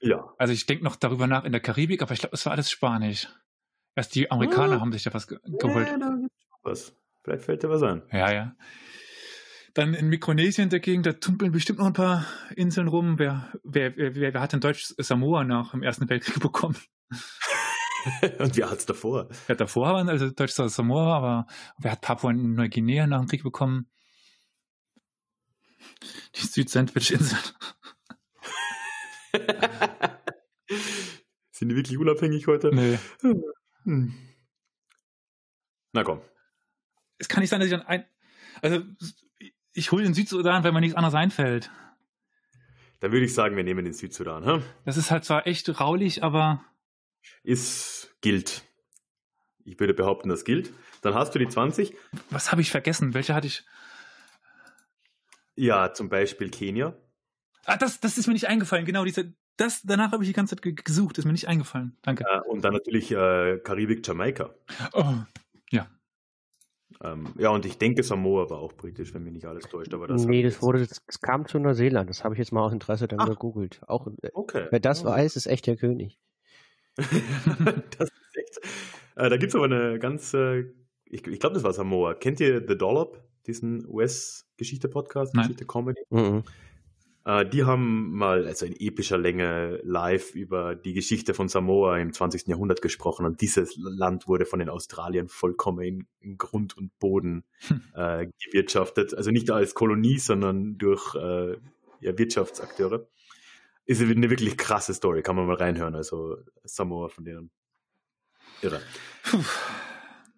Ja. 0.02 0.34
Also 0.36 0.52
ich 0.52 0.66
denke 0.66 0.84
noch 0.84 0.96
darüber 0.96 1.26
nach 1.26 1.44
in 1.44 1.52
der 1.52 1.60
Karibik, 1.60 2.02
aber 2.02 2.12
ich 2.12 2.20
glaube, 2.20 2.34
es 2.34 2.44
war 2.44 2.52
alles 2.52 2.70
Spanisch. 2.70 3.28
Erst 3.94 4.14
die 4.14 4.30
Amerikaner 4.30 4.76
ah. 4.76 4.80
haben 4.80 4.92
sich 4.92 5.04
da 5.04 5.14
was 5.14 5.28
ge 5.28 5.38
geholt. 5.44 5.86
Ja, 5.86 5.98
da 5.98 6.16
gibt's 6.20 6.46
was. 6.62 6.96
Vielleicht 7.22 7.44
fällt 7.44 7.62
dir 7.62 7.70
was 7.70 7.82
ein. 7.82 8.02
Ja, 8.10 8.32
ja. 8.32 8.56
Dann 9.74 9.94
in 9.94 10.08
Mikronesien 10.08 10.68
dagegen, 10.68 11.02
da 11.02 11.12
tumpeln 11.12 11.52
bestimmt 11.52 11.78
noch 11.78 11.86
ein 11.86 11.92
paar 11.92 12.26
Inseln 12.56 12.88
rum. 12.88 13.18
Wer, 13.18 13.52
wer, 13.62 13.96
wer, 13.96 14.34
wer 14.34 14.40
hat 14.40 14.52
denn 14.52 14.60
Deutsch 14.60 14.92
Samoa 14.98 15.44
nach 15.44 15.70
dem 15.70 15.82
Ersten 15.82 16.08
Weltkrieg 16.08 16.40
bekommen? 16.40 16.76
Und 18.38 18.56
wer 18.56 18.70
hat 18.70 18.78
es 18.78 18.86
davor? 18.86 19.28
Wer 19.46 19.54
hat 19.54 19.60
davor, 19.60 19.96
also 20.08 20.30
Deutsch 20.30 20.52
Samoa, 20.54 21.16
aber 21.16 21.46
wer 21.78 21.92
hat 21.92 22.00
Papua 22.00 22.32
Neuguinea 22.32 23.06
nach 23.06 23.20
dem 23.20 23.28
Krieg 23.28 23.44
bekommen? 23.44 23.88
Die 26.34 26.46
Süd-Sandwich-Inseln. 26.46 27.40
Sind 31.52 31.68
die 31.68 31.76
wirklich 31.76 31.98
unabhängig 31.98 32.46
heute? 32.46 32.74
Nee. 32.74 32.98
Hm. 33.84 34.14
Na 35.92 36.04
komm. 36.04 36.20
Es 37.18 37.28
kann 37.28 37.40
nicht 37.40 37.50
sein, 37.50 37.60
dass 37.60 37.68
ich 37.68 37.72
dann 37.72 37.86
ein. 37.86 38.04
Also, 38.62 38.82
ich 39.72 39.92
hole 39.92 40.04
den 40.04 40.14
Südsudan, 40.14 40.64
wenn 40.64 40.74
mir 40.74 40.80
nichts 40.80 40.96
anderes 40.96 41.14
einfällt. 41.14 41.70
Dann 43.00 43.12
würde 43.12 43.24
ich 43.24 43.34
sagen, 43.34 43.56
wir 43.56 43.64
nehmen 43.64 43.84
den 43.84 43.94
Südsudan. 43.94 44.44
Hm? 44.44 44.62
Das 44.84 44.96
ist 44.96 45.10
halt 45.10 45.24
zwar 45.24 45.46
echt 45.46 45.80
raulich, 45.80 46.22
aber. 46.22 46.64
Ist, 47.42 48.14
gilt. 48.20 48.62
Ich 49.64 49.78
würde 49.78 49.94
behaupten, 49.94 50.28
das 50.28 50.44
gilt. 50.44 50.72
Dann 51.02 51.14
hast 51.14 51.34
du 51.34 51.38
die 51.38 51.48
20. 51.48 51.94
Was 52.30 52.52
habe 52.52 52.60
ich 52.60 52.70
vergessen? 52.70 53.14
Welche 53.14 53.34
hatte 53.34 53.46
ich? 53.46 53.64
Ja, 55.54 55.92
zum 55.92 56.08
Beispiel 56.08 56.50
Kenia. 56.50 56.96
Ah, 57.66 57.76
das, 57.76 58.00
das 58.00 58.18
ist 58.18 58.26
mir 58.26 58.32
nicht 58.32 58.48
eingefallen. 58.48 58.84
Genau, 58.84 59.04
diese, 59.04 59.32
das, 59.56 59.82
danach 59.82 60.12
habe 60.12 60.24
ich 60.24 60.30
die 60.30 60.34
ganze 60.34 60.56
Zeit 60.56 60.84
gesucht. 60.84 61.18
Ist 61.18 61.24
mir 61.24 61.32
nicht 61.32 61.48
eingefallen. 61.48 61.96
Danke. 62.02 62.24
Ja, 62.28 62.40
und 62.42 62.64
dann 62.64 62.72
natürlich 62.72 63.10
äh, 63.12 63.58
Karibik, 63.62 64.06
Jamaika. 64.06 64.54
Oh, 64.92 65.14
ja. 65.70 65.88
Ähm, 67.02 67.28
ja, 67.38 67.50
und 67.50 67.64
ich 67.64 67.78
denke, 67.78 68.02
Samoa 68.02 68.50
war 68.50 68.58
auch 68.58 68.72
britisch, 68.72 69.14
wenn 69.14 69.24
mich 69.24 69.32
nicht 69.32 69.46
alles 69.46 69.64
täuscht. 69.64 69.94
Aber 69.94 70.06
das 70.06 70.24
nee, 70.24 70.42
das 70.42 70.60
wurde, 70.62 70.86
das 70.86 71.20
kam 71.20 71.46
zu 71.46 71.58
Neuseeland. 71.58 72.10
Das 72.10 72.24
habe 72.24 72.34
ich 72.34 72.38
jetzt 72.38 72.52
mal 72.52 72.62
aus 72.62 72.72
Interesse 72.72 73.08
dann 73.08 73.20
Ach, 73.20 73.28
gegoogelt. 73.28 73.80
Auch, 73.86 74.06
äh, 74.06 74.30
okay. 74.32 74.66
Wer 74.70 74.80
das 74.80 75.04
oh. 75.04 75.08
weiß, 75.08 75.36
ist 75.36 75.46
echt 75.46 75.66
der 75.66 75.76
König. 75.76 76.18
das 76.96 78.10
ist 78.10 78.36
echt. 78.36 78.60
Äh, 79.16 79.30
da 79.30 79.36
gibt 79.36 79.50
es 79.50 79.54
aber 79.54 79.64
eine 79.64 79.98
ganz 79.98 80.34
äh, 80.34 80.64
ich, 81.12 81.26
ich 81.26 81.38
glaube, 81.38 81.54
das 81.54 81.62
war 81.62 81.74
Samoa. 81.74 82.14
Kennt 82.14 82.40
ihr 82.40 82.64
The 82.66 82.76
Dollop, 82.76 83.22
diesen 83.46 83.86
US-Geschichte-Podcast. 83.86 85.34
Geschichte-Comedy? 85.34 86.00
Mhm. 86.08 86.42
Äh, 87.24 87.46
die 87.46 87.64
haben 87.64 88.12
mal 88.12 88.46
also 88.46 88.66
in 88.66 88.74
epischer 88.78 89.18
Länge 89.18 89.80
live 89.84 90.34
über 90.34 90.74
die 90.74 90.92
Geschichte 90.92 91.34
von 91.34 91.48
Samoa 91.48 91.98
im 91.98 92.12
20. 92.12 92.46
Jahrhundert 92.48 92.82
gesprochen 92.82 93.26
und 93.26 93.40
dieses 93.40 93.76
Land 93.76 94.28
wurde 94.28 94.44
von 94.46 94.58
den 94.58 94.68
Australiern 94.68 95.28
vollkommen 95.28 95.82
in, 95.82 96.06
in 96.20 96.38
Grund 96.38 96.76
und 96.76 96.98
Boden 96.98 97.44
Hm. 97.68 97.82
äh, 97.94 98.26
gewirtschaftet. 98.44 99.14
Also 99.14 99.30
nicht 99.30 99.50
als 99.50 99.74
Kolonie, 99.74 100.18
sondern 100.18 100.78
durch 100.78 101.14
äh, 101.14 101.56
ja, 102.00 102.18
Wirtschaftsakteure. 102.18 103.06
Ist 103.84 104.00
eine 104.00 104.30
wirklich 104.30 104.56
krasse 104.56 104.94
Story, 104.94 105.22
kann 105.22 105.36
man 105.36 105.46
mal 105.46 105.56
reinhören. 105.56 105.94
Also 105.94 106.38
Samoa 106.64 107.08
von 107.08 107.24
denen. 107.24 107.50
Irre. 108.62 108.80
Puh. 109.24 109.44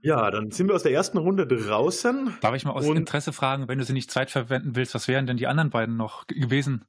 Ja, 0.05 0.31
dann 0.31 0.51
sind 0.51 0.69
wir 0.69 0.75
aus 0.75 0.83
der 0.83 0.93
ersten 0.93 1.17
Runde 1.17 1.47
draußen. 1.47 2.37
Darf 2.43 2.55
ich 2.55 2.67
mal 2.67 2.73
aus 2.73 2.87
Und- 2.87 2.99
Interesse 2.99 3.33
fragen, 3.33 3.69
wenn 3.69 3.79
du 3.79 3.85
sie 3.87 3.95
nicht 3.95 4.11
zweitverwenden 4.11 4.77
willst, 4.77 4.95
was 4.95 5.09
wären 5.09 5.27
denn 5.27 5.39
die 5.39 5.47
anderen 5.47 5.71
beiden 5.71 5.97
noch 5.97 6.27
gewesen? 6.27 6.85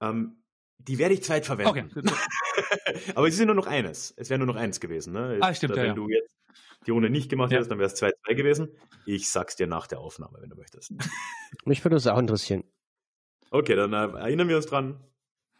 Ähm, 0.00 0.42
die 0.78 0.98
werde 0.98 1.14
ich 1.14 1.22
zweitverwenden. 1.22 1.92
Okay. 1.96 2.10
Aber 3.14 3.28
es 3.28 3.34
ist 3.34 3.40
ja 3.40 3.46
nur 3.46 3.54
noch 3.54 3.68
eines. 3.68 4.12
Es 4.16 4.30
wäre 4.30 4.38
nur 4.38 4.48
noch 4.48 4.56
eins 4.56 4.80
gewesen. 4.80 5.12
Ne? 5.12 5.38
Ah, 5.40 5.54
stimmt, 5.54 5.76
Wenn 5.76 5.82
ja, 5.82 5.88
ja. 5.90 5.94
du 5.94 6.08
jetzt 6.08 6.34
die 6.86 6.90
Runde 6.90 7.08
nicht 7.08 7.28
gemacht 7.30 7.52
Ja. 7.52 7.56
hättest, 7.56 7.70
dann 7.70 7.78
wäre 7.78 7.86
es 7.88 7.94
2-2 8.02 8.34
gewesen. 8.34 8.68
Ich 9.06 9.30
sag's 9.30 9.54
dir 9.54 9.68
nach 9.68 9.86
der 9.86 10.00
Aufnahme, 10.00 10.38
wenn 10.40 10.50
du 10.50 10.56
möchtest. 10.56 10.92
Mich 11.64 11.84
würde 11.84 11.96
es 11.96 12.06
auch 12.08 12.18
interessieren. 12.18 12.64
Okay, 13.50 13.76
dann 13.76 13.92
äh, 13.92 14.18
erinnern 14.18 14.48
wir 14.48 14.56
uns 14.56 14.66
dran. 14.66 14.98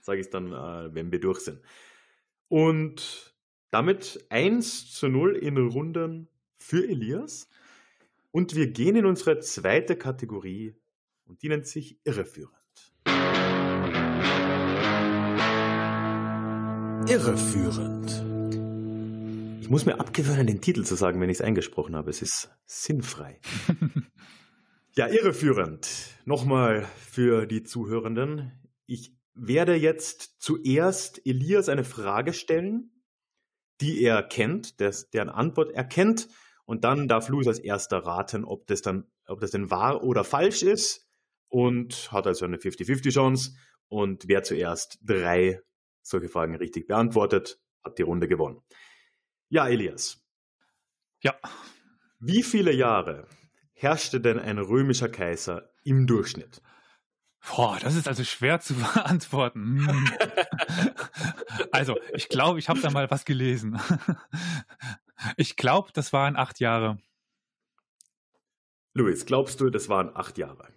Sage 0.01 0.21
ich 0.21 0.31
dann, 0.31 0.53
äh, 0.53 0.92
wenn 0.92 1.12
wir 1.12 1.21
durch 1.21 1.38
sind. 1.40 1.61
Und 2.49 3.33
damit 3.71 4.27
1 4.31 4.92
zu 4.92 5.09
0 5.09 5.37
in 5.37 5.57
Runden 5.57 6.29
für 6.59 6.88
Elias. 6.88 7.49
Und 8.31 8.55
wir 8.55 8.68
gehen 8.68 8.97
in 8.97 9.07
unsere 9.07 9.40
zweite 9.40 9.97
Kategorie 9.97 10.75
und 11.25 11.42
die 11.42 11.49
nennt 11.49 11.66
sich 11.66 11.99
irreführend. 12.05 12.55
Irreführend. 17.09 18.25
Ich 19.62 19.71
muss 19.71 19.87
mir 19.87 19.99
abgewöhnen, 19.99 20.47
den 20.47 20.61
Titel 20.61 20.85
zu 20.85 20.94
sagen, 20.94 21.21
wenn 21.21 21.31
ich 21.31 21.38
es 21.38 21.42
eingesprochen 21.42 21.97
habe. 21.97 22.11
Es 22.11 22.23
ist 22.23 22.51
sinnfrei. 22.66 23.40
Ja, 24.99 25.07
irreführend. 25.07 25.88
Nochmal 26.25 26.85
für 26.99 27.47
die 27.47 27.62
Zuhörenden. 27.62 28.51
Ich 28.85 29.14
werde 29.33 29.77
jetzt 29.77 30.42
zuerst 30.42 31.25
Elias 31.25 31.68
eine 31.68 31.85
Frage 31.85 32.33
stellen, 32.33 32.90
die 33.81 34.03
er 34.03 34.25
kennt, 34.25 34.81
des, 34.81 35.09
deren 35.11 35.29
Antwort 35.29 35.71
er 35.71 35.85
kennt. 35.85 36.29
Und 36.68 36.85
dann 36.85 37.09
darf 37.09 37.31
Louis 37.31 37.46
als 37.46 37.61
erster 37.61 38.04
raten, 38.04 38.44
ob 38.44 38.66
das 38.66 38.83
dann, 38.83 39.11
ob 39.26 39.40
das 39.40 39.52
denn 39.52 39.70
wahr 39.70 40.04
oder 40.04 40.22
falsch 40.22 40.62
ist. 40.62 41.09
Und 41.48 42.12
hat 42.12 42.26
also 42.26 42.44
eine 42.44 42.59
50-50 42.59 43.11
Chance. 43.11 43.52
Und 43.87 44.28
wer 44.28 44.42
zuerst 44.42 44.98
drei 45.00 45.62
solche 46.02 46.28
Fragen 46.28 46.54
richtig 46.57 46.87
beantwortet, 46.87 47.59
hat 47.83 47.96
die 47.96 48.02
Runde 48.02 48.28
gewonnen. 48.28 48.61
Ja, 49.48 49.66
Elias. 49.66 50.22
Ja. 51.22 51.35
Wie 52.18 52.42
viele 52.42 52.72
Jahre 52.72 53.26
herrschte 53.72 54.20
denn 54.20 54.38
ein 54.38 54.59
römischer 54.59 55.09
Kaiser 55.09 55.70
im 55.85 56.07
Durchschnitt? 56.07 56.61
Boah, 57.48 57.78
das 57.81 57.94
ist 57.94 58.09
also 58.09 58.24
schwer 58.24 58.61
zu 58.61 58.74
beantworten. 58.94 59.88
Hm. 59.88 60.11
Also, 61.72 61.98
ich 62.12 62.28
glaube, 62.28 62.59
ich 62.59 62.68
habe 62.68 62.81
da 62.81 62.90
mal 62.90 63.11
was 63.11 63.24
gelesen. 63.24 63.81
Ich 65.37 65.57
glaube, 65.57 65.92
das 65.92 66.12
waren 66.12 66.37
acht 66.37 66.61
Jahre. 66.61 66.98
Luis, 68.94 69.26
glaubst 69.26 69.61
du, 69.61 69.70
das 69.70 69.88
waren 69.88 70.14
acht 70.14 70.38
Jahre? 70.38 70.68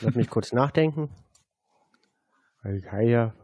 Lass 0.00 0.14
mich 0.14 0.28
kurz 0.28 0.52
nachdenken. 0.52 1.10
Ja, 2.64 3.34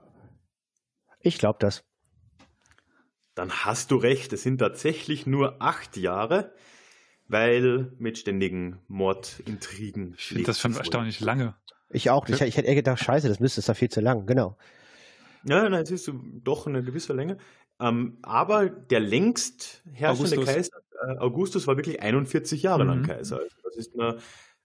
Ich 1.21 1.39
glaube 1.39 1.59
das. 1.61 1.85
Dann 3.35 3.51
hast 3.51 3.91
du 3.91 3.97
recht, 3.97 4.33
es 4.33 4.43
sind 4.43 4.59
tatsächlich 4.59 5.27
nur 5.27 5.63
acht 5.63 5.97
Jahre, 5.97 6.55
weil 7.29 7.93
mit 7.99 8.19
ständigen 8.19 8.81
Mordintrigen. 8.89 10.15
Ich 10.17 10.27
finde 10.27 10.45
das 10.45 10.61
schon 10.61 10.75
erstaunlich 10.75 11.21
lange. 11.21 11.55
Ich 11.91 12.11
auch. 12.11 12.29
Ich, 12.29 12.41
ich 12.41 12.57
hätte 12.57 12.69
eher 12.69 12.75
gedacht, 12.75 12.99
scheiße, 13.03 13.29
das 13.29 13.41
müsste 13.41 13.61
es 13.61 13.67
da 13.67 13.75
viel 13.75 13.91
zu 13.91 14.01
lang. 14.01 14.27
Genau. 14.27 14.59
Ja, 15.49 15.69
nein, 15.69 15.87
siehst 15.87 16.07
du, 16.09 16.21
doch 16.45 16.67
eine 16.67 16.83
gewisse 16.83 17.13
Länge. 17.13 17.39
Ähm, 17.81 18.19
aber 18.23 18.69
der 18.69 19.01
längst 19.01 19.83
herrschende 19.93 20.37
Augustus. 20.37 20.55
Kaiser, 20.55 20.79
äh, 21.07 21.19
Augustus, 21.19 21.67
war 21.67 21.77
wirklich 21.77 22.03
41 22.03 22.63
Jahre 22.63 22.85
lang 22.85 23.01
Mhm. 23.01 23.07
Kaiser. 23.07 23.37
Also 23.39 23.57
das 23.65 23.77
ist 23.77 23.99
eine, 23.99 24.19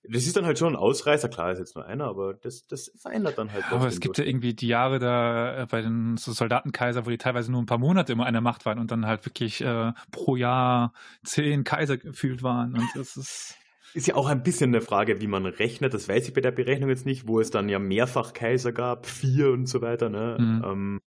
das 0.10 0.26
ist 0.26 0.36
dann 0.36 0.46
halt 0.46 0.60
schon 0.60 0.74
ein 0.74 0.76
Ausreißer, 0.76 1.30
klar 1.30 1.52
ist 1.52 1.60
jetzt 1.60 1.76
nur 1.76 1.86
einer, 1.86 2.06
aber 2.06 2.34
das, 2.34 2.67
das 2.67 2.91
verändert 2.98 3.38
dann 3.38 3.54
halt. 3.54 3.63
doch 3.65 3.78
Aber 3.78 3.88
es 3.88 4.00
gibt 4.00 4.17
ja 4.17 4.26
irgendwie 4.26 4.54
die 4.54 4.67
Jahre 4.67 5.00
da 5.00 5.62
äh, 5.62 5.65
bei 5.67 5.82
den 5.82 6.17
so 6.17 6.34
Soldatenkaiser, 6.34 7.06
wo 7.06 7.10
die 7.10 7.17
teilweise 7.17 7.52
nur 7.52 7.62
ein 7.62 7.67
paar 7.67 7.78
Monate 7.78 8.12
immer 8.12 8.26
an 8.26 8.34
der 8.34 8.41
Macht 8.41 8.65
waren 8.65 8.80
und 8.80 8.91
dann 8.91 9.06
halt 9.06 9.26
wirklich 9.26 9.62
äh, 9.62 9.93
pro 10.12 10.36
Jahr 10.36 10.93
zehn 11.24 11.63
Kaiser 11.63 11.98
gefühlt 11.98 12.43
waren. 12.43 12.74
Und 12.74 12.89
das 12.96 13.15
ist. 13.15 13.56
Ist 13.93 14.08
ja 14.08 14.15
auch 14.15 14.27
ein 14.27 14.41
bisschen 14.43 14.71
eine 14.71 14.82
Frage, 14.82 15.21
wie 15.21 15.27
man 15.27 15.45
rechnet. 15.45 15.93
Das 15.93 16.10
weiß 16.10 16.27
ich 16.27 16.34
bei 16.34 16.41
der 16.41 16.51
Berechnung 16.51 16.89
jetzt 16.89 17.06
nicht, 17.06 17.27
wo 17.27 17.39
es 17.39 17.51
dann 17.51 17.69
ja 17.69 17.77
mehrfach 17.77 18.34
Kaiser 18.34 18.71
gab, 18.71 19.06
vier 19.06 19.51
und 19.51 19.67
so 19.67 19.82
weiter. 19.82 20.10
Ne? 20.10 20.38
Mhm. 20.39 20.63
Ähm, 20.65 21.01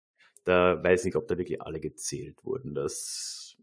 da 0.43 0.83
weiß 0.83 1.01
ich 1.01 1.05
nicht, 1.05 1.15
ob 1.15 1.27
da 1.27 1.37
wirklich 1.37 1.61
alle 1.61 1.79
gezählt 1.79 2.43
wurden. 2.43 2.75
Das, 2.75 3.57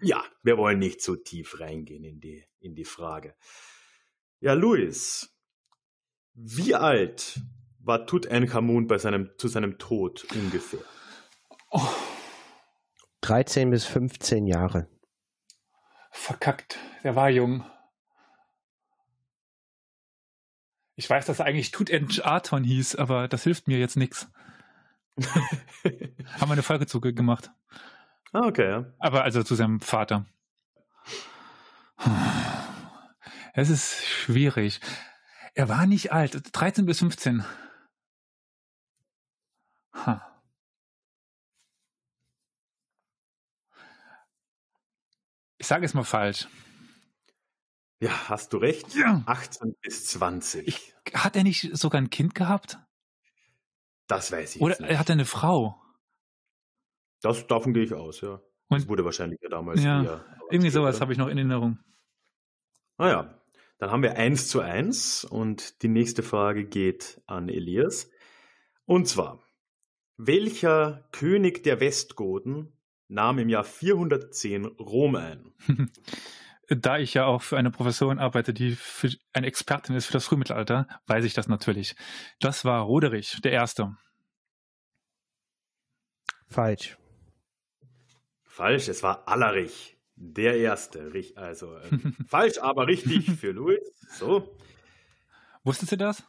ja, 0.00 0.24
wir 0.42 0.56
wollen 0.56 0.78
nicht 0.78 1.02
so 1.02 1.16
tief 1.16 1.60
reingehen 1.60 2.04
in 2.04 2.20
die, 2.20 2.44
in 2.60 2.74
die 2.74 2.86
Frage. 2.86 3.34
Ja, 4.40 4.54
Luis, 4.54 5.36
wie 6.34 6.74
alt 6.74 7.40
war 7.78 8.06
Tutanchamun 8.06 8.86
bei 8.86 8.96
seinem, 8.96 9.30
zu 9.36 9.48
seinem 9.48 9.78
Tod 9.78 10.26
ungefähr? 10.34 10.80
Oh, 11.70 11.88
13 13.20 13.70
bis 13.70 13.84
15 13.84 14.46
Jahre. 14.46 14.88
verkackt. 16.10 16.78
Der 17.04 17.16
war 17.16 17.30
jung. 17.30 17.64
Ich 20.94 21.08
weiß, 21.08 21.26
dass 21.26 21.38
er 21.38 21.46
eigentlich 21.46 21.70
Tutanchaton 21.70 22.64
hieß, 22.64 22.96
aber 22.96 23.28
das 23.28 23.44
hilft 23.44 23.66
mir 23.68 23.78
jetzt 23.78 23.96
nichts. 23.96 24.28
Haben 25.22 26.48
wir 26.48 26.52
eine 26.52 26.62
Folge 26.62 26.86
zu 26.86 27.00
ge- 27.00 27.12
gemacht. 27.12 27.50
ah, 28.32 28.46
okay, 28.46 28.68
ja. 28.68 28.84
Aber 28.98 29.22
also 29.24 29.42
zu 29.42 29.54
seinem 29.54 29.80
Vater. 29.80 30.26
Es 33.54 33.68
ist 33.70 34.04
schwierig. 34.06 34.80
Er 35.54 35.68
war 35.68 35.86
nicht 35.86 36.12
alt, 36.12 36.40
13 36.52 36.86
bis 36.86 36.98
15. 37.00 37.44
Ha. 39.94 40.28
Ich 45.58 45.66
sage 45.66 45.84
es 45.86 45.94
mal 45.94 46.04
falsch. 46.04 46.48
Ja, 48.02 48.28
hast 48.28 48.52
du 48.52 48.56
recht. 48.58 48.94
Ja. 48.96 49.22
18 49.26 49.76
bis 49.80 50.06
20. 50.06 50.66
Ich, 50.66 50.94
hat 51.14 51.36
er 51.36 51.44
nicht 51.44 51.70
sogar 51.76 52.00
ein 52.00 52.10
Kind 52.10 52.34
gehabt? 52.34 52.78
das 54.08 54.30
weiß 54.32 54.56
ich 54.56 54.60
Oder 54.62 54.72
jetzt 54.72 54.80
nicht. 54.80 54.90
er 54.90 54.98
hat 54.98 55.10
eine 55.10 55.24
Frau? 55.24 55.80
Das, 57.22 57.46
davon 57.46 57.72
gehe 57.72 57.84
ich 57.84 57.94
aus, 57.94 58.20
ja. 58.20 58.40
Und- 58.68 58.80
das 58.82 58.88
wurde 58.88 59.04
wahrscheinlich 59.04 59.40
ja 59.40 59.48
damals 59.48 59.82
Ja, 59.82 60.02
eher 60.02 60.38
Irgendwie 60.50 60.70
sowas 60.70 61.00
habe 61.00 61.12
ich 61.12 61.18
noch 61.18 61.28
in 61.28 61.38
Erinnerung. 61.38 61.78
Naja, 62.98 63.40
dann 63.78 63.90
haben 63.90 64.02
wir 64.02 64.16
eins 64.16 64.48
zu 64.48 64.60
eins 64.60 65.24
und 65.24 65.82
die 65.82 65.88
nächste 65.88 66.22
Frage 66.22 66.64
geht 66.66 67.22
an 67.26 67.48
Elias. 67.48 68.10
Und 68.84 69.08
zwar, 69.08 69.42
welcher 70.16 71.08
König 71.12 71.62
der 71.62 71.80
Westgoten 71.80 72.76
nahm 73.08 73.38
im 73.38 73.48
Jahr 73.48 73.64
410 73.64 74.64
Rom 74.66 75.14
ein? 75.16 75.52
Da 76.76 76.98
ich 76.98 77.14
ja 77.14 77.26
auch 77.26 77.42
für 77.42 77.58
eine 77.58 77.70
Professorin 77.70 78.18
arbeite, 78.18 78.54
die 78.54 78.72
für 78.74 79.10
eine 79.32 79.46
Expertin 79.46 79.94
ist 79.94 80.06
für 80.06 80.12
das 80.12 80.24
Frühmittelalter, 80.24 80.86
weiß 81.06 81.24
ich 81.24 81.34
das 81.34 81.48
natürlich. 81.48 81.94
Das 82.40 82.64
war 82.64 82.82
Roderich, 82.82 83.40
der 83.42 83.52
Erste. 83.52 83.96
Falsch. 86.48 86.96
Falsch, 88.44 88.88
es 88.88 89.02
war 89.02 89.26
Allerich, 89.26 89.98
der 90.14 90.58
Erste. 90.58 91.10
Also 91.36 91.78
ähm, 91.78 92.16
falsch, 92.26 92.58
aber 92.58 92.86
richtig 92.86 93.30
für 93.30 93.52
Louis. 93.52 93.80
So. 94.10 94.56
Wusstet 95.64 95.92
ihr 95.92 95.98
das? 95.98 96.22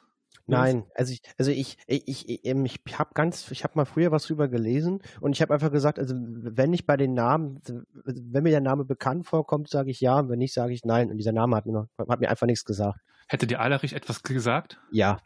Nein, 0.45 0.85
also 0.95 1.13
ich, 1.13 1.21
also 1.37 1.51
ich, 1.51 1.77
ich, 1.87 2.27
ich, 2.29 2.45
ähm, 2.45 2.65
ich 2.65 2.79
habe 2.97 3.11
ganz, 3.13 3.49
ich 3.51 3.63
habe 3.63 3.73
mal 3.75 3.85
früher 3.85 4.11
was 4.11 4.25
drüber 4.25 4.47
gelesen 4.49 5.01
und 5.21 5.31
ich 5.31 5.41
habe 5.41 5.53
einfach 5.53 5.71
gesagt, 5.71 5.99
also 5.99 6.15
wenn 6.17 6.73
ich 6.73 6.85
bei 6.85 6.97
den 6.97 7.13
Namen, 7.13 7.61
wenn 8.05 8.43
mir 8.43 8.49
der 8.49 8.61
Name 8.61 8.83
bekannt 8.83 9.25
vorkommt, 9.25 9.69
sage 9.69 9.91
ich 9.91 10.01
ja, 10.01 10.19
und 10.19 10.29
wenn 10.29 10.39
nicht, 10.39 10.53
sage 10.53 10.73
ich 10.73 10.83
nein. 10.83 11.09
Und 11.09 11.17
dieser 11.17 11.31
Name 11.31 11.55
hat 11.55 11.65
mir, 11.65 11.87
hat 12.09 12.19
mir 12.19 12.29
einfach 12.29 12.47
nichts 12.47 12.65
gesagt. 12.65 12.99
Hätte 13.27 13.47
dir 13.47 13.61
Allerich 13.61 13.93
etwas 13.93 14.21
gesagt? 14.23 14.79
Ja, 14.91 15.19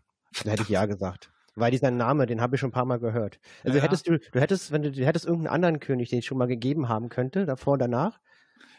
dann 0.44 0.52
hätte 0.52 0.64
ich 0.64 0.70
ja 0.70 0.86
gesagt. 0.86 1.32
Weil 1.56 1.72
dieser 1.72 1.90
Name, 1.90 2.28
den 2.28 2.40
habe 2.40 2.56
ich 2.56 2.60
schon 2.60 2.70
ein 2.70 2.74
paar 2.74 2.86
Mal 2.86 3.00
gehört. 3.00 3.40
Also 3.64 3.80
Ja. 3.80 3.84
hättest 3.84 4.08
du, 4.08 4.20
du 4.20 4.40
hättest, 4.40 4.72
wenn 4.72 4.84
du, 4.84 4.92
du 4.92 5.04
hättest 5.04 5.26
irgendeinen 5.26 5.54
anderen 5.54 5.80
König, 5.80 6.10
den 6.10 6.20
es 6.20 6.26
schon 6.26 6.38
mal 6.38 6.46
gegeben 6.46 6.88
haben 6.88 7.10
könnte, 7.10 7.48
davor 7.48 7.74
und 7.74 7.80
danach, 7.80 8.20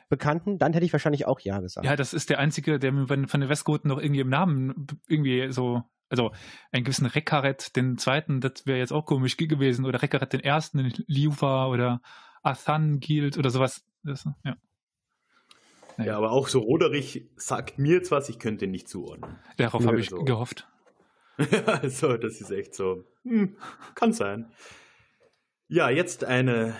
Bekannten, 0.08 0.58
dann 0.58 0.72
hätte 0.72 0.86
ich 0.86 0.92
wahrscheinlich 0.92 1.26
auch 1.26 1.40
Ja 1.40 1.60
gesagt. 1.60 1.84
Ja, 1.84 1.96
das 1.96 2.14
ist 2.14 2.30
der 2.30 2.38
einzige, 2.38 2.78
der 2.78 2.92
mir 2.92 3.06
von 3.06 3.40
den 3.40 3.48
Westgoten 3.48 3.88
noch 3.88 3.98
irgendwie 3.98 4.20
im 4.20 4.30
Namen 4.30 4.86
irgendwie 5.06 5.52
so, 5.52 5.82
also 6.08 6.32
einen 6.72 6.84
gewissen 6.84 7.06
Rekaret, 7.06 7.76
den 7.76 7.98
zweiten, 7.98 8.40
das 8.40 8.66
wäre 8.66 8.78
jetzt 8.78 8.92
auch 8.92 9.04
komisch 9.06 9.36
ge- 9.36 9.46
gewesen, 9.46 9.84
oder 9.84 10.02
Rekaret 10.02 10.32
den 10.32 10.40
ersten, 10.40 10.78
den 10.78 10.92
Liuva 11.06 11.66
oder 11.68 12.00
Athan 12.42 13.00
Guild 13.00 13.36
oder 13.38 13.50
sowas. 13.50 13.84
Das, 14.02 14.26
ja. 14.44 14.56
Ja, 15.98 16.16
aber 16.16 16.30
auch 16.30 16.46
so 16.46 16.60
Roderich 16.60 17.28
sagt 17.36 17.78
mir 17.78 17.94
jetzt 17.94 18.10
was, 18.12 18.28
ich 18.28 18.38
könnte 18.38 18.66
ihn 18.66 18.70
nicht 18.70 18.88
zuordnen. 18.88 19.36
Darauf 19.56 19.84
habe 19.84 19.98
ich 20.00 20.10
so. 20.10 20.22
gehofft. 20.22 20.68
also, 21.66 22.16
das 22.16 22.40
ist 22.40 22.50
echt 22.50 22.74
so. 22.74 23.04
Hm, 23.24 23.56
kann 23.96 24.12
sein. 24.12 24.50
Ja, 25.66 25.90
jetzt 25.90 26.24
eine 26.24 26.76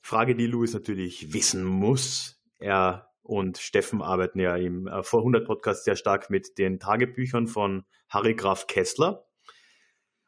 Frage, 0.00 0.34
die 0.34 0.46
Louis 0.46 0.72
natürlich 0.72 1.32
wissen 1.34 1.64
muss. 1.64 2.42
Er 2.58 3.05
und 3.26 3.58
Steffen 3.58 4.02
arbeiten 4.02 4.38
ja 4.38 4.56
im 4.56 4.86
äh, 4.86 5.02
vor 5.02 5.20
100 5.20 5.46
Podcast 5.46 5.84
sehr 5.84 5.96
stark 5.96 6.30
mit 6.30 6.58
den 6.58 6.78
Tagebüchern 6.78 7.46
von 7.46 7.84
Harry 8.08 8.34
Graf 8.34 8.66
Kessler. 8.66 9.26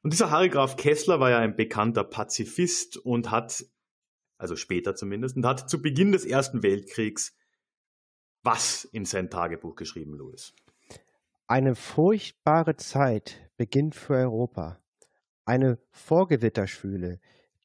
Und 0.03 0.13
dieser 0.13 0.31
Harry 0.31 0.49
Graf 0.49 0.77
Kessler 0.77 1.21
war 1.21 1.31
ja 1.31 1.39
ein 1.39 1.57
bekannter 1.57 2.05
Pazifist 2.05 2.97
und 2.97 3.31
hat, 3.31 3.65
also 4.37 4.57
später 4.57 4.95
zumindest, 4.95 5.37
und 5.37 5.47
hat 5.47 5.69
zu 5.69 5.83
Beginn 5.83 6.13
des 6.13 6.25
Ersten 6.25 6.63
Weltkriegs 6.63 7.37
was 8.43 8.85
in 8.85 9.05
sein 9.05 9.31
Tagebuch 9.31 9.77
geschrieben, 9.77 10.15
Louis? 10.15 10.55
Eine 11.47 11.75
furchtbare 11.75 12.77
Zeit 12.77 13.51
beginnt 13.57 13.95
für 13.95 14.15
Europa. 14.15 14.79
Eine 15.45 15.79
Vorgewitterschwüle, 15.91 17.21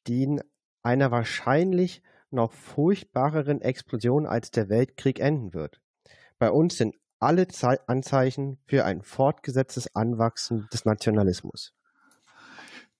die 0.06 0.24
in 0.24 0.42
einer 0.82 1.10
wahrscheinlich 1.10 2.02
noch 2.34 2.52
furchtbareren 2.52 3.60
Explosion 3.60 4.26
als 4.26 4.50
der 4.50 4.68
Weltkrieg 4.68 5.20
enden 5.20 5.54
wird. 5.54 5.80
Bei 6.38 6.50
uns 6.50 6.76
sind 6.76 6.96
alle 7.20 7.48
Zei 7.48 7.78
Anzeichen 7.86 8.58
für 8.66 8.84
ein 8.84 9.02
fortgesetztes 9.02 9.94
Anwachsen 9.94 10.68
des 10.72 10.84
Nationalismus. 10.84 11.72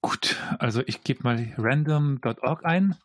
Gut, 0.01 0.37
also 0.59 0.83
ich 0.87 1.03
gebe 1.03 1.23
mal 1.23 1.53
random.org 1.59 2.65
ein. 2.65 2.97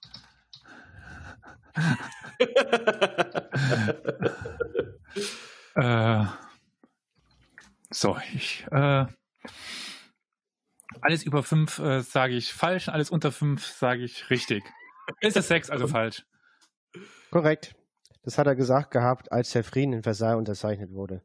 Äh, 5.75 6.25
so, 7.89 8.17
ich 8.33 8.65
äh, 8.71 9.05
alles 11.01 11.23
über 11.23 11.43
fünf 11.43 11.79
äh, 11.79 12.01
sage 12.01 12.35
ich 12.35 12.53
falsch, 12.53 12.89
alles 12.89 13.09
unter 13.09 13.31
fünf 13.31 13.65
sage 13.65 14.03
ich 14.03 14.29
richtig. 14.29 14.63
Ist 15.21 15.37
es 15.37 15.47
sechs, 15.47 15.69
also 15.69 15.87
falsch. 15.87 16.25
Korrekt. 17.31 17.75
Das 18.23 18.37
hat 18.37 18.47
er 18.47 18.55
gesagt 18.55 18.91
gehabt, 18.91 19.31
als 19.31 19.51
der 19.51 19.63
Frieden 19.63 19.93
in 19.93 20.03
Versailles 20.03 20.37
unterzeichnet 20.37 20.91
wurde. 20.91 21.21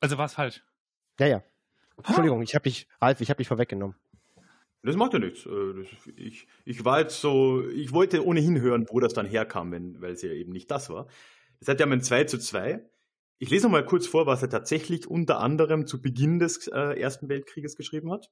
Also 0.00 0.18
war 0.18 0.26
es 0.26 0.34
falsch. 0.34 0.62
Ja, 1.18 1.26
ja. 1.26 1.42
Entschuldigung, 1.96 2.42
ich 2.42 2.54
habe 2.54 2.64
dich, 2.64 2.88
Ralf, 3.00 3.20
ich 3.20 3.30
habe 3.30 3.38
dich 3.38 3.48
vorweggenommen. 3.48 3.96
Das 4.82 4.96
macht 4.96 5.14
ja 5.14 5.18
nichts. 5.18 5.46
Äh, 5.46 5.86
Ich, 6.16 6.46
ich 6.64 6.84
war 6.84 7.00
jetzt 7.00 7.20
so, 7.20 7.66
ich 7.68 7.92
wollte 7.92 8.24
ohnehin 8.24 8.60
hören, 8.60 8.86
wo 8.88 9.00
das 9.00 9.14
dann 9.14 9.26
herkam, 9.26 9.72
wenn, 9.72 10.00
weil 10.00 10.12
es 10.12 10.22
ja 10.22 10.30
eben 10.30 10.52
nicht 10.52 10.70
das 10.70 10.90
war. 10.90 11.08
Das 11.58 11.68
hat 11.68 11.80
ja 11.80 11.86
ein 11.86 12.02
2 12.02 12.24
zu 12.24 12.38
2. 12.38 12.84
Ich 13.38 13.50
lese 13.50 13.64
noch 13.64 13.72
mal 13.72 13.84
kurz 13.84 14.06
vor, 14.06 14.26
was 14.26 14.42
er 14.42 14.48
tatsächlich 14.50 15.06
unter 15.06 15.40
anderem 15.40 15.86
zu 15.86 16.00
Beginn 16.00 16.38
des 16.38 16.68
äh, 16.68 16.98
Ersten 16.98 17.28
Weltkrieges 17.28 17.76
geschrieben 17.76 18.12
hat. 18.12 18.30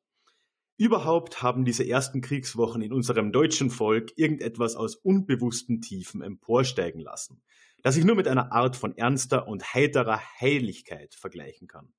Überhaupt 0.77 1.41
haben 1.41 1.65
diese 1.65 1.87
ersten 1.87 2.21
Kriegswochen 2.21 2.83
in 2.83 2.93
unserem 2.93 3.31
deutschen 3.31 3.71
Volk 3.71 4.13
irgendetwas 4.17 4.75
aus 4.75 4.97
unbewussten 4.97 5.81
Tiefen 5.81 6.21
emporsteigen 6.21 7.01
lassen, 7.01 7.43
das 7.83 7.97
ich 7.97 8.05
nur 8.05 8.17
mit 8.17 8.27
einer 8.27 8.51
Art 8.51 8.75
von 8.75 8.97
ernster 8.97 9.47
und 9.47 9.73
heiterer 9.73 10.21
Heiligkeit 10.41 11.15
vergleichen 11.15 11.69
kann. 11.69 11.93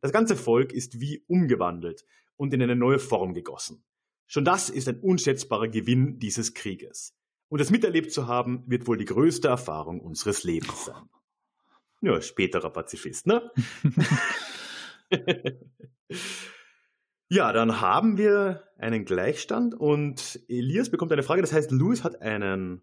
Das 0.00 0.12
ganze 0.12 0.36
Volk 0.36 0.72
ist 0.72 1.00
wie 1.00 1.24
umgewandelt 1.26 2.04
und 2.36 2.54
in 2.54 2.62
eine 2.62 2.76
neue 2.76 3.00
Form 3.00 3.34
gegossen. 3.34 3.82
Schon 4.28 4.44
das 4.44 4.70
ist 4.70 4.88
ein 4.88 5.00
unschätzbarer 5.00 5.66
Gewinn 5.66 6.20
dieses 6.20 6.54
Krieges. 6.54 7.16
Und 7.48 7.60
das 7.60 7.70
miterlebt 7.70 8.12
zu 8.12 8.28
haben, 8.28 8.62
wird 8.68 8.86
wohl 8.86 8.96
die 8.96 9.06
größte 9.06 9.48
Erfahrung 9.48 10.00
unseres 10.00 10.44
Lebens 10.44 10.84
sein. 10.84 11.08
Ja, 12.00 12.22
späterer 12.22 12.70
Pazifist, 12.70 13.26
ne? 13.26 13.50
ja, 17.30 17.52
dann 17.52 17.80
haben 17.80 18.18
wir 18.18 18.68
einen 18.76 19.04
Gleichstand 19.04 19.74
und 19.74 20.40
Elias 20.48 20.90
bekommt 20.90 21.12
eine 21.12 21.22
Frage. 21.22 21.42
Das 21.42 21.52
heißt, 21.52 21.70
Louis 21.70 22.02
hat 22.02 22.20
einen 22.20 22.82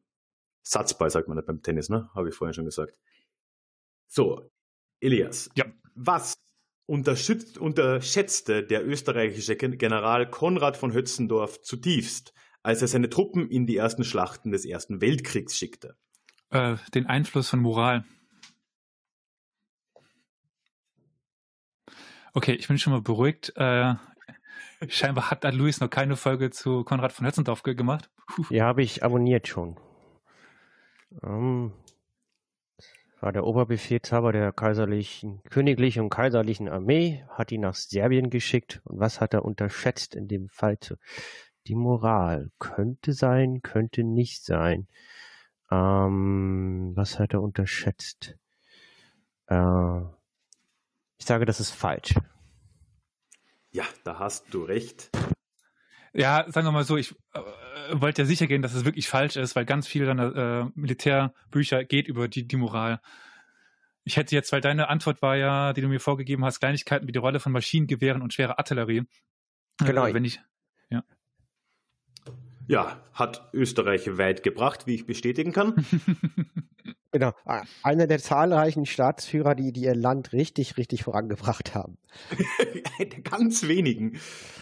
Satzball, 0.64 1.10
sagt 1.10 1.28
man 1.28 1.36
nicht 1.36 1.46
beim 1.46 1.62
Tennis, 1.62 1.90
ne? 1.90 2.10
Habe 2.16 2.30
ich 2.30 2.36
vorhin 2.36 2.54
schon 2.54 2.66
gesagt. 2.66 2.98
So, 4.08 4.50
Elias. 5.02 5.50
Ja. 5.56 5.66
Was 5.96 6.36
unterschätzt, 6.86 7.58
unterschätzte 7.58 8.64
der 8.64 8.88
österreichische 8.88 9.58
Gen- 9.58 9.78
General 9.78 10.30
Konrad 10.30 10.78
von 10.78 10.94
Hötzendorf 10.94 11.62
zutiefst, 11.62 12.34
als 12.64 12.82
er 12.82 12.88
seine 12.88 13.10
Truppen 13.10 13.50
in 13.50 13.68
die 13.68 13.76
ersten 13.76 14.06
Schlachten 14.06 14.52
des 14.52 14.64
Ersten 14.64 15.02
Weltkriegs 15.02 15.58
schickte? 15.58 15.98
Äh, 16.52 16.78
den 16.94 17.06
Einfluss 17.06 17.50
von 17.50 17.60
Moral. 17.60 18.06
Okay, 22.34 22.54
ich 22.54 22.68
bin 22.68 22.78
schon 22.78 22.94
mal 22.94 23.02
beruhigt. 23.02 23.52
Äh, 23.58 23.96
scheinbar 24.88 25.32
hat 25.32 25.44
da 25.44 25.50
Luis 25.50 25.80
noch 25.80 25.90
keine 25.90 26.16
Folge 26.16 26.50
zu 26.50 26.84
Konrad 26.84 27.12
von 27.12 27.26
Hötzendorf 27.26 27.64
ge- 27.64 27.76
gemacht. 27.76 28.10
Puh. 28.28 28.46
Ja, 28.50 28.66
habe 28.66 28.84
ich 28.84 29.04
abonniert 29.04 29.48
schon. 29.48 29.80
Ähm, 31.24 31.72
war 33.20 33.32
der 33.32 33.46
Oberbefehlshaber 33.46 34.32
der 34.32 34.52
kaiserlichen, 34.52 35.42
königlichen 35.50 36.04
und 36.04 36.10
kaiserlichen 36.10 36.70
Armee, 36.70 37.26
hat 37.30 37.52
ihn 37.52 37.62
nach 37.62 37.74
Serbien 37.76 38.30
geschickt. 38.30 38.82
Und 38.84 39.00
was 39.00 39.20
hat 39.22 39.34
er 39.34 39.44
unterschätzt 39.44 40.14
in 40.14 40.28
dem 40.28 40.50
Fall? 40.50 40.80
Zu? 40.80 40.98
Die 41.66 41.76
Moral. 41.76 42.52
Könnte 42.60 43.14
sein, 43.14 43.62
könnte 43.62 44.04
nicht 44.04 44.46
sein. 44.46 44.88
Ähm, 45.72 46.92
was 46.96 47.20
hat 47.20 47.34
er 47.34 47.42
unterschätzt? 47.42 48.38
Äh, 49.48 50.02
ich 51.18 51.26
sage, 51.26 51.46
das 51.46 51.60
ist 51.60 51.72
falsch. 51.72 52.14
Ja, 53.72 53.84
da 54.04 54.20
hast 54.20 54.54
du 54.54 54.64
recht. 54.64 55.10
Ja, 56.14 56.46
sagen 56.48 56.66
wir 56.66 56.72
mal 56.72 56.84
so, 56.84 56.98
ich 56.98 57.14
äh, 57.34 57.42
wollte 57.94 58.24
ja 58.24 58.26
sicher 58.26 58.48
gehen, 58.48 58.62
dass 58.62 58.74
es 58.74 58.86
wirklich 58.86 59.08
falsch 59.08 59.36
ist, 59.36 59.56
weil 59.56 59.66
ganz 59.66 59.88
viel 59.88 60.06
deiner 60.06 60.36
äh, 60.36 60.72
Militärbücher 60.74 61.84
geht 61.84 62.08
über 62.08 62.28
die, 62.28 62.48
die 62.48 62.56
Moral. 62.56 63.00
Ich 64.04 64.18
hätte 64.18 64.34
jetzt, 64.34 64.52
weil 64.52 64.62
deine 64.62 64.90
Antwort 64.90 65.22
war 65.22 65.36
ja, 65.36 65.74
die 65.74 65.82
du 65.82 65.88
mir 65.90 66.00
vorgegeben 66.00 66.46
hast, 66.46 66.60
Kleinigkeiten 66.60 67.08
wie 67.08 67.12
die 67.12 67.20
Rolle 67.20 67.40
von 67.40 67.52
Maschinengewehren 67.52 68.22
und 68.22 68.34
schwerer 68.34 68.58
Artillerie. 68.58 69.04
Genau. 69.80 70.08
Äh, 70.08 70.14
wenn 70.14 70.26
ich, 70.26 70.40
Ja, 72.68 73.02
hat 73.14 73.50
Österreich 73.54 74.18
weit 74.18 74.44
gebracht, 74.44 74.88
wie 74.88 74.96
ich 74.96 75.06
bestätigen 75.06 75.54
kann. 75.54 75.74
Genau. 77.12 77.32
Ah, 77.46 77.64
Einer 77.84 78.08
der 78.08 78.20
zahlreichen 78.20 78.86
Staatsführer, 78.86 79.56
die, 79.56 79.72
die 79.72 79.82
ihr 79.82 79.96
Land 79.96 80.34
richtig, 80.34 80.78
richtig 80.78 81.04
vorangebracht 81.04 81.74
haben. 81.74 81.98
Ganz 83.24 83.68
wenigen. 83.68 84.20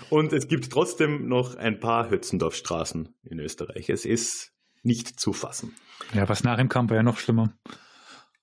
Und 0.10 0.32
es 0.34 0.48
gibt 0.48 0.72
trotzdem 0.72 1.28
noch 1.28 1.56
ein 1.56 1.80
paar 1.80 2.10
Hötzendorfstraßen 2.10 3.10
in 3.24 3.40
Österreich. 3.40 3.90
Es 3.90 4.06
ist 4.06 4.54
nicht 4.84 5.20
zu 5.20 5.34
fassen. 5.34 5.74
ja, 6.14 6.30
was 6.30 6.44
nach 6.44 6.60
ihm 6.60 6.70
kam, 6.70 6.90
war 6.90 6.98
ja 6.98 7.04
noch 7.04 7.18
schlimmer. 7.18 7.58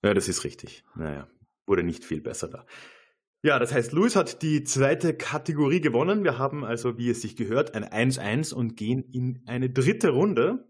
Ja, 0.03 0.13
das 0.15 0.29
ist 0.29 0.43
richtig. 0.45 0.83
Naja, 0.97 1.29
wurde 1.67 1.85
nicht 1.85 2.05
viel 2.05 2.21
besser 2.21 2.49
da. 2.49 2.67
Ja, 3.45 3.59
das 3.59 3.73
heißt, 3.73 3.93
Luis 3.93 4.15
hat 4.17 4.43
die 4.43 4.63
zweite 4.65 5.15
Kategorie 5.15 5.81
gewonnen. 5.81 6.23
Wir 6.25 6.39
haben 6.39 6.65
also, 6.65 6.97
wie 6.99 7.11
es 7.11 7.23
sich 7.23 7.37
gehört, 7.37 7.75
ein 7.75 7.85
1-1 7.85 8.55
und 8.55 8.77
gehen 8.77 9.03
in 9.13 9.43
eine 9.47 9.71
dritte 9.71 10.11
Runde. 10.11 10.65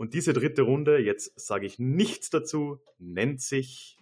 Und 0.00 0.14
diese 0.14 0.32
dritte 0.32 0.62
Runde, 0.62 0.96
jetzt 0.96 1.38
sage 1.38 1.66
ich 1.66 1.78
nichts 1.78 2.30
dazu, 2.30 2.80
nennt 2.96 3.42
sich 3.42 3.98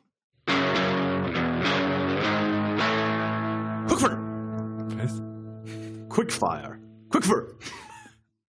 Quickfire. 3.88 4.16
Was? 4.94 5.20
Quickfire. 6.08 6.78
Quickfire. 7.10 7.58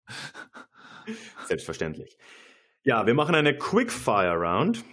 Selbstverständlich. 1.46 2.18
Ja, 2.82 3.06
wir 3.06 3.14
machen 3.14 3.34
eine 3.34 3.56
Quickfire 3.56 4.34
Round. 4.36 4.84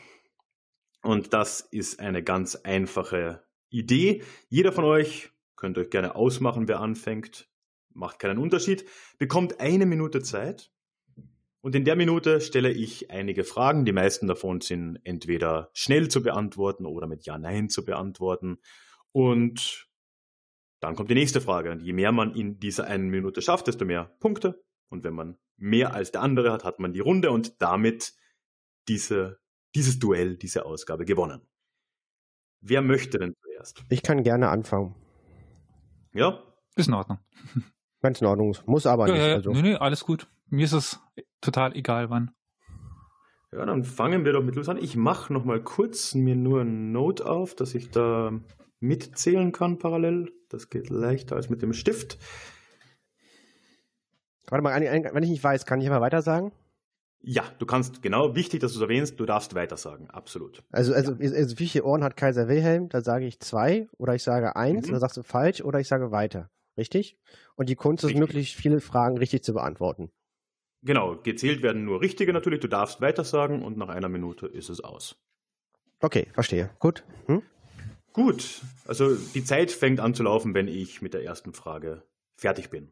Und 1.01 1.33
das 1.33 1.59
ist 1.59 1.99
eine 1.99 2.23
ganz 2.23 2.55
einfache 2.55 3.43
Idee. 3.67 4.23
Jeder 4.47 4.71
von 4.71 4.85
euch 4.85 5.31
könnt 5.57 5.77
euch 5.77 5.89
gerne 5.89 6.15
ausmachen, 6.15 6.69
wer 6.69 6.79
anfängt. 6.79 7.49
Macht 7.93 8.19
keinen 8.19 8.37
Unterschied. 8.37 8.85
Bekommt 9.17 9.59
eine 9.59 9.85
Minute 9.85 10.21
Zeit. 10.21 10.71
Und 11.61 11.75
in 11.75 11.83
der 11.85 11.95
Minute 11.95 12.39
stelle 12.41 12.71
ich 12.71 13.09
einige 13.11 13.43
Fragen. 13.43 13.83
Die 13.85 13.91
meisten 13.91 14.27
davon 14.27 14.61
sind 14.61 14.99
entweder 15.03 15.69
schnell 15.73 16.07
zu 16.07 16.21
beantworten 16.23 16.85
oder 16.85 17.07
mit 17.07 17.25
Ja, 17.25 17.37
Nein 17.37 17.69
zu 17.69 17.83
beantworten. 17.83 18.59
Und 19.11 19.87
Dann 20.79 20.95
kommt 20.95 21.09
die 21.09 21.15
nächste 21.15 21.41
Frage. 21.41 21.71
Und 21.71 21.81
je 21.81 21.91
mehr 21.93 22.11
man 22.11 22.35
in 22.35 22.59
dieser 22.59 22.85
einen 22.85 23.09
Minute 23.09 23.41
schafft, 23.41 23.65
desto 23.67 23.83
mehr 23.83 24.15
Punkte. 24.19 24.63
Und 24.89 25.03
wenn 25.03 25.15
man 25.15 25.37
mehr 25.57 25.93
als 25.95 26.11
der 26.11 26.21
andere 26.21 26.51
hat, 26.53 26.63
hat 26.63 26.79
man 26.79 26.93
die 26.93 26.99
Runde 26.99 27.31
und 27.31 27.59
damit 27.61 28.13
diese, 28.87 29.39
dieses 29.73 29.97
Duell, 29.97 30.37
diese 30.37 30.65
Ausgabe 30.65 31.03
gewonnen. 31.05 31.41
Wer 32.61 32.83
möchte 32.83 33.17
denn 33.17 33.33
zuerst? 33.41 33.83
Ich 33.89 34.03
kann 34.03 34.21
gerne 34.23 34.49
anfangen. 34.49 34.93
Ja? 36.13 36.43
Ist 36.75 36.87
in 36.87 36.93
Ordnung. 36.93 37.17
Es 38.01 38.21
in 38.21 38.27
Ordnung. 38.27 38.55
Muss 38.67 38.85
aber 38.85 39.07
Ja, 39.07 39.13
nicht. 39.13 39.25
ja. 39.25 39.33
Also. 39.33 39.51
Nee, 39.51 39.61
nee, 39.63 39.75
alles 39.75 40.05
gut. 40.05 40.27
Mir 40.49 40.65
ist 40.65 40.73
es 40.73 40.99
total 41.41 41.75
egal, 41.75 42.09
wann. 42.09 42.31
Ja, 43.51 43.65
dann 43.65 43.83
fangen 43.83 44.25
wir 44.25 44.33
doch 44.33 44.43
mit 44.43 44.55
los 44.55 44.69
an. 44.69 44.77
Ich 44.77 44.95
mache 44.95 45.31
noch 45.33 45.45
mal 45.45 45.61
kurz 45.61 46.13
mir 46.15 46.35
nur 46.35 46.61
ein 46.61 46.91
Note 46.91 47.25
auf, 47.25 47.55
dass 47.55 47.75
ich 47.75 47.89
da 47.91 48.31
mitzählen 48.79 49.51
kann 49.51 49.79
parallel. 49.79 50.31
Das 50.49 50.69
geht 50.69 50.89
leichter 50.89 51.35
als 51.35 51.49
mit 51.49 51.61
dem 51.61 51.73
Stift. 51.73 52.17
Warte 54.49 54.63
mal, 54.63 54.79
wenn 54.79 55.23
ich 55.23 55.29
nicht 55.29 55.43
weiß, 55.43 55.65
kann 55.65 55.81
ich 55.81 55.87
aber 55.89 56.01
weiter 56.01 56.21
sagen? 56.21 56.51
Ja, 57.21 57.43
du 57.59 57.65
kannst, 57.65 58.01
genau, 58.01 58.35
wichtig, 58.35 58.61
dass 58.61 58.71
du 58.73 58.77
es 58.79 58.83
erwähnst, 58.83 59.19
du 59.19 59.25
darfst 59.25 59.55
weitersagen, 59.55 60.09
absolut. 60.09 60.63
Also, 60.71 60.93
also, 60.93 61.13
also 61.19 61.59
wie 61.59 61.67
viele 61.67 61.83
Ohren 61.83 62.03
hat 62.03 62.15
Kaiser 62.15 62.47
Wilhelm? 62.47 62.89
Da 62.89 63.01
sage 63.01 63.25
ich 63.25 63.39
zwei 63.39 63.87
oder 63.97 64.13
ich 64.15 64.23
sage 64.23 64.55
eins, 64.55 64.87
Mhm. 64.87 64.91
dann 64.91 64.99
sagst 65.01 65.17
du 65.17 65.23
falsch 65.23 65.61
oder 65.61 65.79
ich 65.79 65.87
sage 65.87 66.11
weiter. 66.11 66.49
Richtig? 66.77 67.17
Und 67.55 67.69
die 67.69 67.75
Kunst 67.75 68.03
ist, 68.03 68.09
Richtig. 68.09 68.19
möglichst 68.19 68.55
viele 68.55 68.79
Fragen 68.79 69.17
richtig 69.17 69.43
zu 69.43 69.53
beantworten. 69.53 70.11
Genau, 70.83 71.15
gezählt 71.17 71.63
werden 71.63 71.85
nur 71.85 72.01
richtige 72.01 72.33
natürlich, 72.33 72.59
du 72.59 72.67
darfst 72.67 73.01
weitersagen 73.01 73.63
und 73.63 73.77
nach 73.77 73.89
einer 73.89 74.09
Minute 74.09 74.47
ist 74.47 74.69
es 74.69 74.81
aus. 74.81 75.15
Okay, 75.99 76.27
verstehe. 76.33 76.69
Gut. 76.79 77.03
Hm? 77.25 77.41
Gut, 78.13 78.61
also 78.85 79.15
die 79.15 79.43
Zeit 79.43 79.71
fängt 79.71 79.99
an 79.99 80.13
zu 80.13 80.23
laufen, 80.23 80.53
wenn 80.53 80.67
ich 80.67 81.01
mit 81.01 81.13
der 81.13 81.23
ersten 81.23 81.53
Frage 81.53 82.03
fertig 82.35 82.69
bin. 82.69 82.91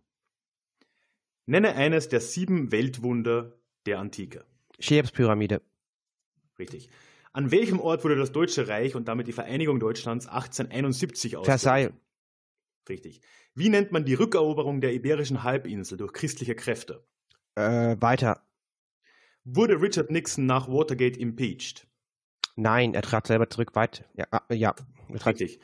Nenne 1.46 1.76
eines 1.76 2.10
der 2.10 2.22
sieben 2.22 2.72
Weltwunder 2.72 3.54
der 3.86 4.00
Antike. 4.00 4.46
Cheops-Pyramide. 4.80 5.62
Richtig. 6.58 6.90
An 7.34 7.52
welchem 7.52 7.80
Ort 7.80 8.04
wurde 8.04 8.16
das 8.16 8.32
Deutsche 8.32 8.68
Reich 8.68 8.96
und 8.96 9.08
damit 9.08 9.28
die 9.28 9.34
Vereinigung 9.34 9.80
Deutschlands 9.80 10.28
1871 10.28 11.38
ausgerufen? 11.38 11.60
Versailles. 11.60 11.94
Richtig. 12.88 13.22
Wie 13.54 13.70
nennt 13.70 13.92
man 13.92 14.06
die 14.06 14.14
Rückeroberung 14.14 14.82
der 14.82 14.94
Iberischen 14.94 15.44
Halbinsel 15.44 15.98
durch 15.98 16.14
christliche 16.14 16.56
Kräfte? 16.56 17.06
Äh, 17.56 17.96
weiter. 18.00 18.42
Wurde 19.44 19.82
Richard 19.82 20.12
Nixon 20.12 20.46
nach 20.46 20.68
Watergate 20.68 21.18
impeached? 21.18 21.88
Nein, 22.56 22.94
er 22.94 23.02
trat 23.02 23.28
selber 23.28 23.50
zurück. 23.50 23.76
Weit. 23.76 24.10
Ja, 24.16 24.26
ah, 24.32 24.42
ja. 24.54 24.74
Er 25.10 25.26
Richtig. 25.26 25.60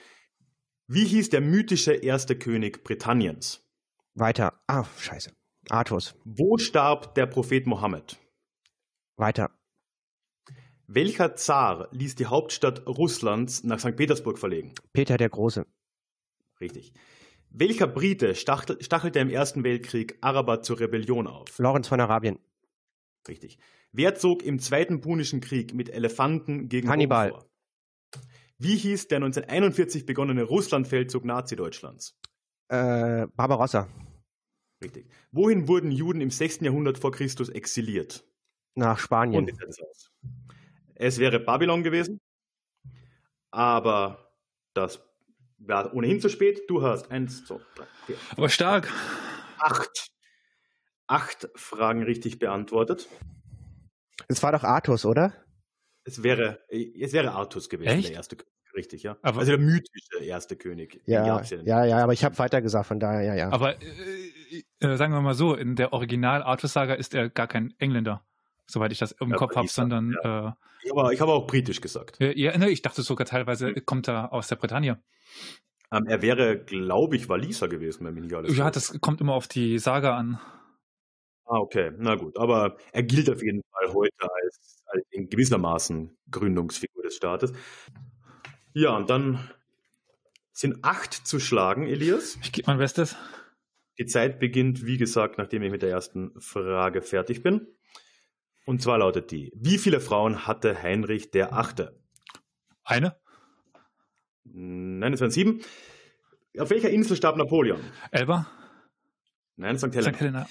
Wie 0.88 1.06
hieß 1.06 1.30
der 1.30 1.42
mythische 1.42 1.94
erste 1.94 2.38
König 2.38 2.84
Britanniens? 2.84 3.66
weiter. 4.14 4.62
Ah, 4.68 4.86
scheiße. 4.98 5.32
Artus. 5.70 6.16
Wo 6.26 6.58
starb 6.58 7.16
der 7.16 7.28
Prophet 7.28 7.66
Mohammed? 7.66 8.20
Weiter. 9.16 9.52
Welcher 10.88 11.36
Zar 11.36 11.88
ließ 11.92 12.16
die 12.16 12.26
Hauptstadt 12.26 12.86
Russlands 12.86 13.64
nach 13.64 13.80
St. 13.80 13.96
Petersburg 13.96 14.38
verlegen? 14.38 14.74
Peter 14.92 15.16
der 15.18 15.30
Große. 15.30 15.66
Richtig. 16.60 16.92
Welcher 17.54 17.88
Brite 17.88 18.34
stachel, 18.36 18.82
stachelte 18.82 19.20
im 19.20 19.30
Ersten 19.30 19.66
Weltkrieg 19.66 20.18
Araber 20.22 20.62
zur 20.62 20.80
Rebellion 20.80 21.28
auf? 21.28 21.60
Lorenz 21.60 21.90
von 21.90 22.00
Arabien. 22.00 22.40
Richtig. 23.28 23.58
Wer 23.92 24.16
zog 24.16 24.42
im 24.42 24.60
Zweiten 24.60 25.02
Punischen 25.02 25.42
Krieg 25.42 25.74
mit 25.74 25.90
Elefanten 25.90 26.70
gegen 26.70 26.88
Rom 26.88 26.94
Hannibal. 26.94 27.32
vor? 27.32 27.46
Wie 28.58 28.78
hieß 28.78 29.10
der 29.10 29.18
1941 29.18 30.06
begonnene 30.06 30.44
Russlandfeldzug 30.44 31.26
Nazi-Deutschlands? 31.26 32.18
Äh, 32.70 33.28
Barbarossa. 33.36 33.90
Richtig. 34.82 35.10
Wohin 35.32 35.68
wurden 35.68 35.92
Juden 35.92 36.22
im 36.22 36.32
6. 36.32 36.62
Jahrhundert 36.62 36.98
vor 36.98 37.12
Christus 37.12 37.50
exiliert? 37.50 38.24
Nach 38.76 38.98
Spanien. 38.98 39.52
Es 40.96 41.18
wäre 41.18 41.40
Babylon 41.40 41.84
gewesen, 41.84 42.22
aber 43.52 44.34
das 44.74 45.02
war 45.66 45.94
ohnehin 45.94 46.20
zu 46.22 46.30
spät. 46.30 46.62
Du 46.68 46.82
hast 46.84 47.12
eins, 47.12 47.46
zwei, 47.46 47.60
drei, 47.76 47.86
vier, 48.06 48.16
Aber 48.36 48.50
stark. 48.50 48.92
acht. 49.60 50.08
Acht 51.08 51.50
Fragen 51.56 52.04
richtig 52.04 52.40
beantwortet. 52.40 53.10
Das 54.28 54.42
war 54.44 54.52
doch 54.54 54.64
Artus, 54.64 55.06
oder? 55.06 55.34
Es 56.06 56.24
wäre, 56.24 56.60
es 56.70 57.12
wäre 57.14 57.32
Artus 57.34 57.68
gewesen, 57.70 57.90
Echt? 58.00 58.10
der 58.10 58.16
erste 58.16 58.36
König. 58.38 58.52
Richtig, 58.74 59.04
ja. 59.04 59.18
Aber- 59.22 59.40
also 59.40 59.52
der 59.52 59.60
mythische 59.60 60.24
erste 60.24 60.56
König. 60.56 61.02
Ja, 61.06 61.26
ja 61.42 61.42
ja, 61.64 61.84
ja, 61.86 61.98
aber 62.04 62.14
ich 62.14 62.24
habe 62.24 62.40
weiter 62.40 62.62
gesagt, 62.62 62.86
von 62.86 63.02
daher, 63.02 63.22
ja, 63.24 63.36
ja. 63.36 63.52
Aber 63.52 63.76
äh, 63.82 64.64
äh, 64.80 64.96
sagen 64.96 65.12
wir 65.14 65.20
mal 65.20 65.34
so, 65.34 65.56
in 65.56 65.76
der 65.76 65.92
Original-Artus-Saga 65.92 66.94
ist 66.94 67.14
er 67.14 67.30
gar 67.30 67.48
kein 67.48 67.74
Engländer, 67.80 68.26
soweit 68.72 68.92
ich 68.92 69.00
das 69.00 69.12
im 69.14 69.30
Ja, 69.32 69.36
Kopf 69.38 69.56
habe, 69.56 69.66
er, 69.68 69.70
sondern 69.70 70.12
Ich 70.84 70.92
habe, 70.96 71.14
ich 71.14 71.22
habe 71.22 71.32
auch 71.32 71.48
britisch 71.48 71.82
gesagt. 71.82 72.20
äh, 72.22 72.38
ja, 72.40 72.58
ne, 72.58 72.70
ich 72.70 72.82
dachte 72.82 73.02
sogar 73.02 73.26
teilweise 73.28 73.74
kommt 73.76 74.08
er 74.08 74.34
aus 74.34 74.48
der 74.48 74.56
Bretagne. 74.56 75.02
Ähm, 75.92 76.06
er 76.08 76.22
wäre, 76.22 76.58
glaube 76.58 77.16
ich, 77.18 77.28
Waliser 77.30 77.68
gewesen, 77.68 78.06
wenn 78.06 78.14
mich 78.14 78.24
nicht 78.24 78.34
alles 78.36 78.56
Ja, 78.56 78.72
täuscht. 78.72 78.76
das 78.92 79.02
kommt 79.02 79.20
immer 79.22 79.34
auf 79.34 79.48
die 79.48 79.78
Saga 79.78 80.18
an. 80.18 80.40
Ah, 81.46 81.58
okay, 81.58 81.92
na 81.98 82.16
gut. 82.16 82.38
Aber 82.38 82.78
er 82.94 83.04
gilt 83.04 83.30
auf 83.30 83.44
jeden 83.44 83.62
Fall 83.72 83.94
heute 83.94 84.16
als, 84.22 84.82
als 84.86 85.04
in 85.12 85.28
gewissermaßen 85.30 86.18
Gründungsfigur 86.32 87.04
des 87.04 87.18
Staates. 87.18 87.52
Ja, 88.74 88.96
und 88.96 89.10
dann 89.10 89.50
sind 90.54 90.84
acht 90.84 91.14
zu 91.14 91.40
schlagen, 91.42 91.88
Elias. 91.88 92.38
Ich 92.42 92.54
gebe 92.54 92.68
mein 92.72 92.78
Bestes. 92.78 93.18
Die 94.00 94.06
Zeit 94.06 94.40
beginnt, 94.40 94.86
wie 94.86 94.98
gesagt, 94.98 95.38
nachdem 95.38 95.62
ich 95.64 95.72
mit 95.72 95.82
der 95.82 95.90
ersten 95.90 96.40
Frage 96.40 97.02
fertig 97.02 97.44
bin. 97.44 97.68
Und 98.66 98.82
zwar 98.82 99.00
lautet 99.00 99.32
die: 99.32 99.52
Wie 99.56 99.78
viele 99.78 100.00
Frauen 100.00 100.48
hatte 100.48 100.82
Heinrich 100.82 101.32
der 101.32 101.54
Achte? 101.54 102.00
Eine? 102.84 103.16
Nein, 104.44 105.14
es 105.14 105.22
waren 105.22 105.32
sieben. 105.32 105.62
Auf 106.58 106.70
welcher 106.70 106.90
Insel 106.90 107.16
starb 107.16 107.38
Napoleon? 107.38 107.80
Elba? 108.12 108.48
Nein, 109.56 109.78
St. 109.78 109.94
Helena. 109.96 110.14
St. 110.14 110.20
Helena. 110.20 110.50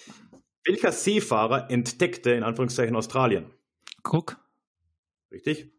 Welcher 0.64 0.92
Seefahrer 0.92 1.70
entdeckte 1.70 2.30
in 2.30 2.42
Anführungszeichen 2.42 2.96
Australien? 2.96 3.50
Cook? 4.04 4.36
Richtig. 5.30 5.72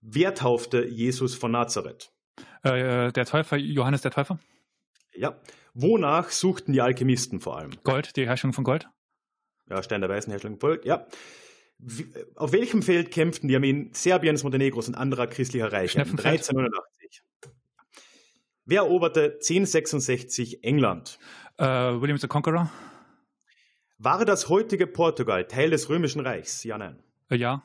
Wer 0.00 0.34
taufte 0.34 0.84
Jesus 0.84 1.34
von 1.34 1.52
Nazareth? 1.52 2.12
Äh, 2.62 3.12
der 3.12 3.24
Täufer, 3.24 3.56
Johannes 3.56 4.02
der 4.02 4.10
Täufer? 4.10 4.38
Ja. 5.14 5.40
Wonach 5.74 6.30
suchten 6.30 6.72
die 6.72 6.80
Alchemisten 6.80 7.40
vor 7.40 7.58
allem? 7.58 7.70
Gold, 7.84 8.16
die 8.16 8.26
Herrschung 8.26 8.52
von 8.52 8.64
Gold? 8.64 8.88
Ja, 9.68 9.82
Stein 9.82 10.00
der 10.00 10.10
Weißen, 10.10 10.30
Herstellung 10.30 10.58
Volk. 10.58 10.84
Ja. 10.84 11.06
Wie, 11.84 12.02
äh, 12.02 12.26
auf 12.36 12.52
welchem 12.52 12.82
Feld 12.82 13.10
kämpften 13.10 13.48
die 13.48 13.56
Armeen 13.56 13.90
Serbiens, 13.92 14.44
Montenegros 14.44 14.88
und 14.88 14.94
anderer 14.94 15.26
christlicher 15.26 15.72
Reiche? 15.72 15.92
Schnepfenfeld. 15.92 16.40
1389. 16.40 17.22
Wer 18.64 18.82
eroberte 18.82 19.38
1066 19.40 20.62
England? 20.62 21.18
Äh, 21.58 21.64
William 21.64 22.16
the 22.18 22.28
Conqueror? 22.28 22.70
War 23.98 24.24
das 24.24 24.48
heutige 24.48 24.86
Portugal 24.86 25.46
Teil 25.46 25.70
des 25.70 25.88
Römischen 25.88 26.20
Reichs? 26.20 26.62
Ja, 26.62 26.78
nein. 26.78 27.02
Äh, 27.28 27.36
ja. 27.36 27.62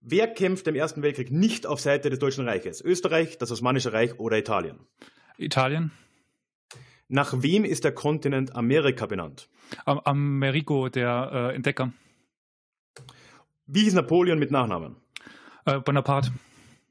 Wer 0.00 0.28
kämpft 0.28 0.66
im 0.68 0.74
Ersten 0.74 1.02
Weltkrieg 1.02 1.30
nicht 1.30 1.66
auf 1.66 1.80
Seite 1.80 2.08
des 2.08 2.18
Deutschen 2.18 2.48
Reiches? 2.48 2.80
Österreich, 2.80 3.38
das 3.38 3.50
Osmanische 3.50 3.92
Reich 3.92 4.18
oder 4.18 4.38
Italien? 4.38 4.78
Italien? 5.36 5.90
Nach 7.08 7.42
wem 7.42 7.64
ist 7.64 7.84
der 7.84 7.92
Kontinent 7.92 8.54
Amerika 8.56 9.06
benannt? 9.06 9.48
Am 9.84 9.98
Amerigo, 10.00 10.88
der 10.88 11.30
äh, 11.32 11.54
Entdecker? 11.54 11.92
Wie 13.66 13.82
hieß 13.82 13.94
Napoleon 13.94 14.38
mit 14.38 14.52
Nachnamen? 14.52 14.96
Äh, 15.64 15.80
Bonaparte? 15.80 16.30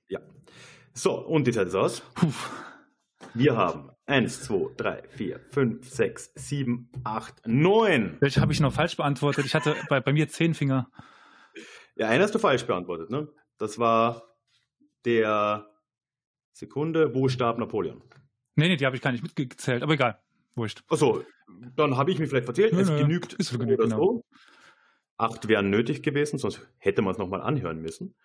Ja. 0.10 0.20
So, 0.94 1.14
und 1.14 1.48
die 1.48 1.52
Zeit 1.52 1.68
ist 1.68 1.76
aus. 1.76 2.02
Puh. 2.16 2.34
Wir 3.34 3.56
haben 3.56 3.92
1, 4.08 4.44
2, 4.44 4.76
3, 4.76 5.04
4, 5.08 5.40
5, 5.52 5.90
6, 5.90 6.32
7, 6.36 6.90
8, 7.06 7.48
9. 7.48 8.18
Welche 8.20 8.42
habe 8.42 8.52
ich 8.52 8.60
noch 8.60 8.74
falsch 8.74 8.98
beantwortet? 8.98 9.46
Ich 9.46 9.56
hatte 9.56 9.76
bei, 9.90 10.02
bei 10.02 10.12
mir 10.12 10.28
zehn 10.28 10.54
Finger. 10.54 10.92
Ja, 11.96 12.10
einen 12.10 12.22
hast 12.22 12.36
du 12.36 12.40
falsch 12.40 12.66
beantwortet, 12.66 13.10
ne? 13.10 13.30
Das 13.58 13.80
war 13.80 14.36
der 15.06 15.70
Sekunde, 16.52 17.16
wo 17.16 17.30
starb 17.30 17.58
Napoleon? 17.58 18.02
Nee, 18.56 18.68
nee, 18.68 18.76
die 18.76 18.86
habe 18.86 18.98
ich 18.98 19.02
gar 19.02 19.12
nicht 19.12 19.24
mitgezählt, 19.24 19.82
aber 19.82 19.94
egal. 19.94 20.20
Wurscht. 20.56 20.84
Achso, 20.90 21.24
dann 21.76 21.96
habe 21.96 22.12
ich 22.12 22.20
mich 22.20 22.30
vielleicht 22.30 22.46
verzählt. 22.46 22.74
Nö, 22.74 22.82
es 22.82 22.90
genügt 22.90 23.34
ist 23.34 23.50
so 23.50 23.58
genügt, 23.58 23.80
oder 23.80 23.90
genau. 23.90 23.98
so. 23.98 24.26
Acht 25.18 25.48
wären 25.48 25.70
nötig 25.70 26.04
gewesen, 26.04 26.38
sonst 26.38 26.68
hätte 26.78 27.02
man 27.02 27.14
es 27.14 27.18
nochmal 27.18 27.42
anhören 27.42 27.82
müssen. 27.82 28.16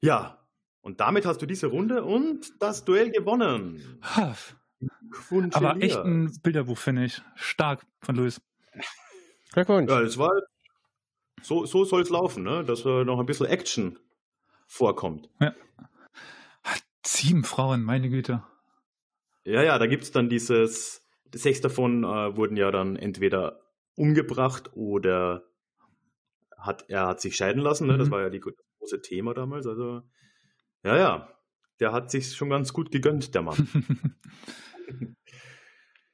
Ja, 0.00 0.46
und 0.82 1.00
damit 1.00 1.26
hast 1.26 1.40
du 1.42 1.46
diese 1.46 1.66
Runde 1.66 2.04
und 2.04 2.52
das 2.60 2.84
Duell 2.84 3.10
gewonnen. 3.10 4.00
Aber 5.52 5.82
echt 5.82 5.96
ein 5.96 6.30
Bilderbuch, 6.42 6.78
finde 6.78 7.06
ich. 7.06 7.22
Stark 7.34 7.86
von 8.02 8.14
Louis. 8.16 8.40
Glückwunsch. 9.52 9.90
Ja, 9.90 10.02
es 10.02 10.18
war 10.18 10.30
so, 11.42 11.66
so 11.66 11.84
soll 11.84 12.02
es 12.02 12.10
laufen, 12.10 12.42
ne? 12.42 12.64
dass 12.64 12.84
äh, 12.84 13.04
noch 13.04 13.18
ein 13.18 13.26
bisschen 13.26 13.46
Action 13.46 13.98
vorkommt. 14.66 15.28
Sieben 17.06 17.44
Frauen, 17.44 17.82
meine 17.82 18.08
Güte. 18.08 18.42
Ja, 19.44 19.62
ja, 19.62 19.78
da 19.78 19.86
gibt 19.86 20.04
es 20.04 20.10
dann 20.10 20.28
dieses, 20.28 21.02
sechs 21.34 21.60
davon 21.60 22.02
äh, 22.02 22.36
wurden 22.36 22.56
ja 22.56 22.70
dann 22.70 22.96
entweder 22.96 23.60
umgebracht 23.94 24.70
oder 24.74 25.44
hat, 26.64 26.84
er 26.88 27.06
hat 27.06 27.20
sich 27.20 27.36
scheiden 27.36 27.62
lassen, 27.62 27.86
ne? 27.86 27.98
das 27.98 28.08
Mhm. 28.08 28.12
war 28.12 28.20
ja 28.22 28.30
die, 28.30 28.40
das 28.40 28.54
große 28.78 29.02
Thema 29.02 29.34
damals. 29.34 29.66
Also, 29.66 30.02
ja, 30.84 30.96
ja, 30.96 31.38
der 31.80 31.92
hat 31.92 32.10
sich 32.10 32.34
schon 32.34 32.50
ganz 32.50 32.72
gut 32.72 32.90
gegönnt, 32.90 33.34
der 33.34 33.42
Mann. 33.42 33.56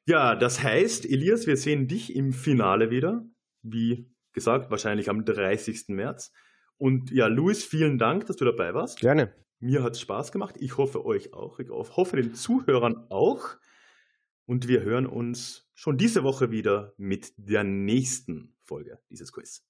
Ja, 0.07 0.35
das 0.35 0.63
heißt, 0.63 1.05
Elias, 1.05 1.47
wir 1.47 1.57
sehen 1.57 1.87
dich 1.87 2.17
im 2.17 2.33
Finale 2.33 2.91
wieder. 2.91 3.25
Wie 3.63 4.11
gesagt, 4.33 4.71
wahrscheinlich 4.71 5.09
am 5.09 5.25
30. 5.25 5.89
März. 5.89 6.33
Und 6.79 7.11
ja, 7.11 7.27
Luis, 7.27 7.65
vielen 7.65 7.99
Dank, 7.99 8.27
dass 8.27 8.37
du 8.37 8.45
dabei 8.45 8.75
warst. 8.75 8.99
Gerne. 8.99 9.33
Mir 9.61 9.83
hat 9.83 9.93
es 9.93 10.01
Spaß 10.01 10.33
gemacht. 10.33 10.57
Ich 10.59 10.79
hoffe 10.79 11.05
euch 11.05 11.33
auch. 11.35 11.59
Ich 11.61 11.69
hoffe 11.69 12.17
den 12.17 12.35
Zuhörern 12.35 13.07
auch. 13.11 13.57
Und 14.47 14.67
wir 14.67 14.81
hören 14.83 15.07
uns 15.07 15.71
schon 15.75 15.97
diese 15.99 16.25
Woche 16.25 16.51
wieder 16.51 16.95
mit 16.97 17.33
der 17.37 17.63
nächsten 17.63 18.57
Folge 18.65 18.99
dieses 19.11 19.31
Quiz. 19.33 19.65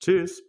Tschüss. 0.00 0.42